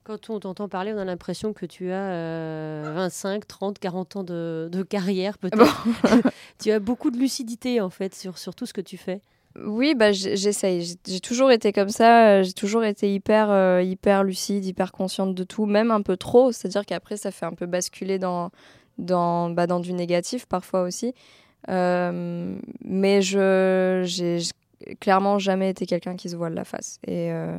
Quand 0.03 0.29
on 0.29 0.39
t'entend 0.39 0.69
parler, 0.69 0.93
on 0.93 0.99
a 0.99 1.05
l'impression 1.05 1.53
que 1.53 1.65
tu 1.65 1.91
as 1.91 2.83
25, 2.93 3.47
30, 3.47 3.79
40 3.79 4.15
ans 4.17 4.23
de, 4.23 4.69
de 4.71 4.83
carrière, 4.83 5.39
peut-être. 5.39 5.87
tu 6.61 6.69
as 6.69 6.79
beaucoup 6.79 7.09
de 7.09 7.17
lucidité, 7.17 7.81
en 7.81 7.89
fait, 7.89 8.13
sur, 8.13 8.37
sur 8.37 8.53
tout 8.53 8.67
ce 8.67 8.73
que 8.73 8.81
tu 8.81 8.97
fais. 8.97 9.21
Oui, 9.55 9.93
bah, 9.93 10.11
j'essaye. 10.11 10.97
J'ai 11.05 11.19
toujours 11.19 11.51
été 11.51 11.71
comme 11.73 11.89
ça. 11.89 12.41
J'ai 12.41 12.53
toujours 12.53 12.83
été 12.83 13.13
hyper, 13.13 13.51
euh, 13.51 13.81
hyper 13.83 14.23
lucide, 14.23 14.65
hyper 14.65 14.91
consciente 14.91 15.35
de 15.35 15.43
tout, 15.43 15.65
même 15.65 15.91
un 15.91 16.01
peu 16.01 16.17
trop. 16.17 16.51
C'est-à-dire 16.51 16.85
qu'après, 16.85 17.17
ça 17.17 17.29
fait 17.31 17.45
un 17.45 17.53
peu 17.53 17.67
basculer 17.67 18.17
dans, 18.17 18.49
dans, 18.97 19.51
bah, 19.51 19.67
dans 19.67 19.79
du 19.79 19.93
négatif 19.93 20.47
parfois 20.47 20.81
aussi. 20.81 21.13
Euh, 21.69 22.57
mais 22.83 23.21
je 23.21 24.03
j'ai 24.05 24.39
clairement 24.99 25.39
jamais 25.39 25.69
été 25.69 25.85
quelqu'un 25.85 26.15
qui 26.15 26.29
se 26.29 26.35
voile 26.35 26.55
la 26.55 26.65
face. 26.65 26.99
Et, 27.07 27.31
euh, 27.31 27.57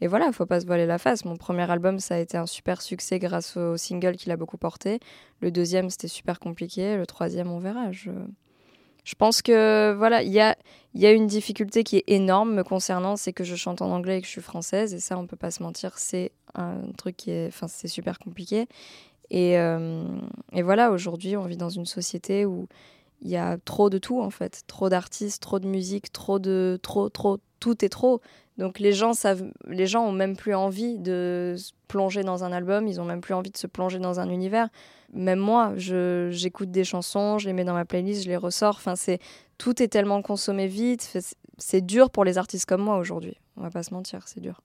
et 0.00 0.06
voilà, 0.06 0.32
faut 0.32 0.46
pas 0.46 0.60
se 0.60 0.66
voiler 0.66 0.86
la 0.86 0.98
face. 0.98 1.24
Mon 1.24 1.36
premier 1.36 1.68
album, 1.70 1.98
ça 1.98 2.14
a 2.14 2.18
été 2.18 2.36
un 2.36 2.46
super 2.46 2.82
succès 2.82 3.18
grâce 3.18 3.56
au 3.56 3.76
single 3.76 4.16
qu'il 4.16 4.32
a 4.32 4.36
beaucoup 4.36 4.58
porté. 4.58 5.00
Le 5.40 5.50
deuxième, 5.50 5.90
c'était 5.90 6.08
super 6.08 6.38
compliqué. 6.38 6.96
Le 6.96 7.06
troisième, 7.06 7.50
on 7.50 7.58
verra. 7.58 7.90
Je 9.04 9.14
pense 9.14 9.42
que 9.42 9.94
voilà, 9.96 10.22
il 10.22 10.32
y 10.32 10.40
a, 10.40 10.56
une 10.94 11.26
difficulté 11.26 11.82
qui 11.84 11.96
est 11.96 12.04
énorme 12.06 12.54
me 12.54 12.62
concernant, 12.62 13.16
c'est 13.16 13.32
que 13.32 13.44
je 13.44 13.56
chante 13.56 13.82
en 13.82 13.90
anglais 13.90 14.18
et 14.18 14.20
que 14.20 14.26
je 14.26 14.32
suis 14.32 14.40
française, 14.40 14.94
et 14.94 15.00
ça, 15.00 15.18
on 15.18 15.26
peut 15.26 15.36
pas 15.36 15.50
se 15.50 15.62
mentir, 15.62 15.98
c'est 15.98 16.32
un 16.54 16.82
truc 16.96 17.16
qui 17.16 17.30
est, 17.30 17.48
enfin, 17.48 17.66
c'est 17.68 17.88
super 17.88 18.18
compliqué. 18.18 18.68
Et, 19.30 19.58
euh, 19.58 20.04
et 20.52 20.62
voilà, 20.62 20.90
aujourd'hui, 20.92 21.36
on 21.36 21.46
vit 21.46 21.56
dans 21.56 21.70
une 21.70 21.86
société 21.86 22.44
où 22.44 22.68
il 23.22 23.30
y 23.30 23.36
a 23.36 23.56
trop 23.64 23.88
de 23.88 23.98
tout 23.98 24.20
en 24.20 24.30
fait, 24.30 24.62
trop 24.66 24.88
d'artistes, 24.88 25.42
trop 25.42 25.58
de 25.58 25.66
musique, 25.66 26.12
trop 26.12 26.38
de, 26.38 26.78
trop, 26.82 27.08
trop, 27.08 27.38
tout 27.60 27.84
est 27.84 27.88
trop. 27.88 28.20
Donc 28.58 28.78
les 28.78 28.92
gens 28.92 29.12
savent, 29.14 29.44
les 29.66 29.86
gens 29.86 30.04
ont 30.04 30.12
même 30.12 30.36
plus 30.36 30.54
envie 30.54 30.98
de 30.98 31.54
se 31.56 31.72
plonger 31.88 32.22
dans 32.22 32.44
un 32.44 32.52
album, 32.52 32.86
ils 32.86 33.00
ont 33.00 33.04
même 33.04 33.20
plus 33.20 33.34
envie 33.34 33.50
de 33.50 33.56
se 33.56 33.66
plonger 33.66 33.98
dans 33.98 34.20
un 34.20 34.28
univers. 34.28 34.68
Même 35.12 35.38
moi, 35.38 35.72
j'écoute 35.76 36.70
des 36.70 36.84
chansons, 36.84 37.38
je 37.38 37.46
les 37.46 37.52
mets 37.52 37.64
dans 37.64 37.74
ma 37.74 37.84
playlist, 37.84 38.24
je 38.24 38.28
les 38.28 38.36
ressors. 38.36 38.76
Enfin, 38.76 38.96
c'est 38.96 39.18
tout 39.58 39.82
est 39.82 39.88
tellement 39.88 40.22
consommé 40.22 40.66
vite. 40.66 41.16
C'est 41.58 41.84
dur 41.84 42.10
pour 42.10 42.24
les 42.24 42.38
artistes 42.38 42.66
comme 42.66 42.82
moi 42.82 42.96
aujourd'hui. 42.96 43.38
On 43.56 43.62
va 43.62 43.70
pas 43.70 43.82
se 43.82 43.92
mentir, 43.92 44.26
c'est 44.26 44.40
dur. 44.40 44.60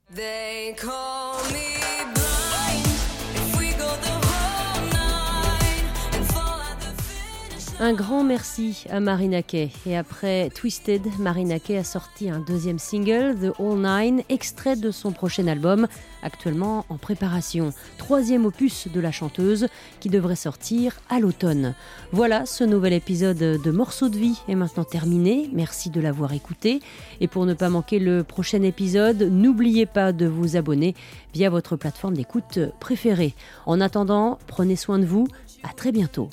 Un 7.80 7.94
grand 7.94 8.24
merci 8.24 8.86
à 8.90 9.00
Marina 9.00 9.44
Kay. 9.44 9.70
Et 9.86 9.96
après 9.96 10.50
Twisted, 10.50 11.04
Marina 11.20 11.60
Kay 11.60 11.78
a 11.78 11.84
sorti 11.84 12.28
un 12.28 12.40
deuxième 12.40 12.80
single, 12.80 13.36
The 13.40 13.60
All 13.60 13.78
Nine, 13.78 14.24
extrait 14.30 14.76
de 14.76 14.90
son 14.90 15.12
prochain 15.12 15.46
album, 15.46 15.86
actuellement 16.24 16.88
en 16.90 16.98
préparation. 16.98 17.76
Troisième 18.00 18.48
opus 18.48 18.88
de 18.88 19.00
la 19.00 19.12
chanteuse, 19.12 19.68
qui 20.00 20.10
devrait 20.10 20.36
sortir 20.36 20.96
à 21.08 21.20
l'automne. 21.20 21.76
Voilà, 22.12 22.48
ce 22.48 22.63
nouvel 22.63 22.94
épisode 22.94 23.38
de 23.38 23.72
Morceaux 23.72 24.10
de 24.10 24.18
vie 24.18 24.42
est 24.48 24.56
maintenant 24.56 24.84
terminé. 24.84 25.48
Merci 25.54 25.92
de 25.92 26.02
l'avoir 26.02 26.34
écouté. 26.34 26.80
Et 27.22 27.28
pour 27.28 27.46
ne 27.46 27.54
pas 27.54 27.70
manquer 27.70 28.00
le 28.00 28.24
prochain 28.24 28.63
épisode, 28.63 29.22
n'oubliez 29.22 29.86
pas 29.86 30.13
de 30.13 30.26
vous 30.26 30.58
abonner 30.58 30.96
via 31.36 31.52
votre 31.52 31.76
plateforme 31.76 32.16
d'écoute 32.16 32.58
préférée. 32.80 33.36
En 33.68 33.80
attendant, 33.82 34.40
prenez 34.48 34.76
soin 34.76 34.98
de 34.98 35.06
vous. 35.06 35.28
À 35.62 35.74
très 35.74 35.92
bientôt. 35.92 36.32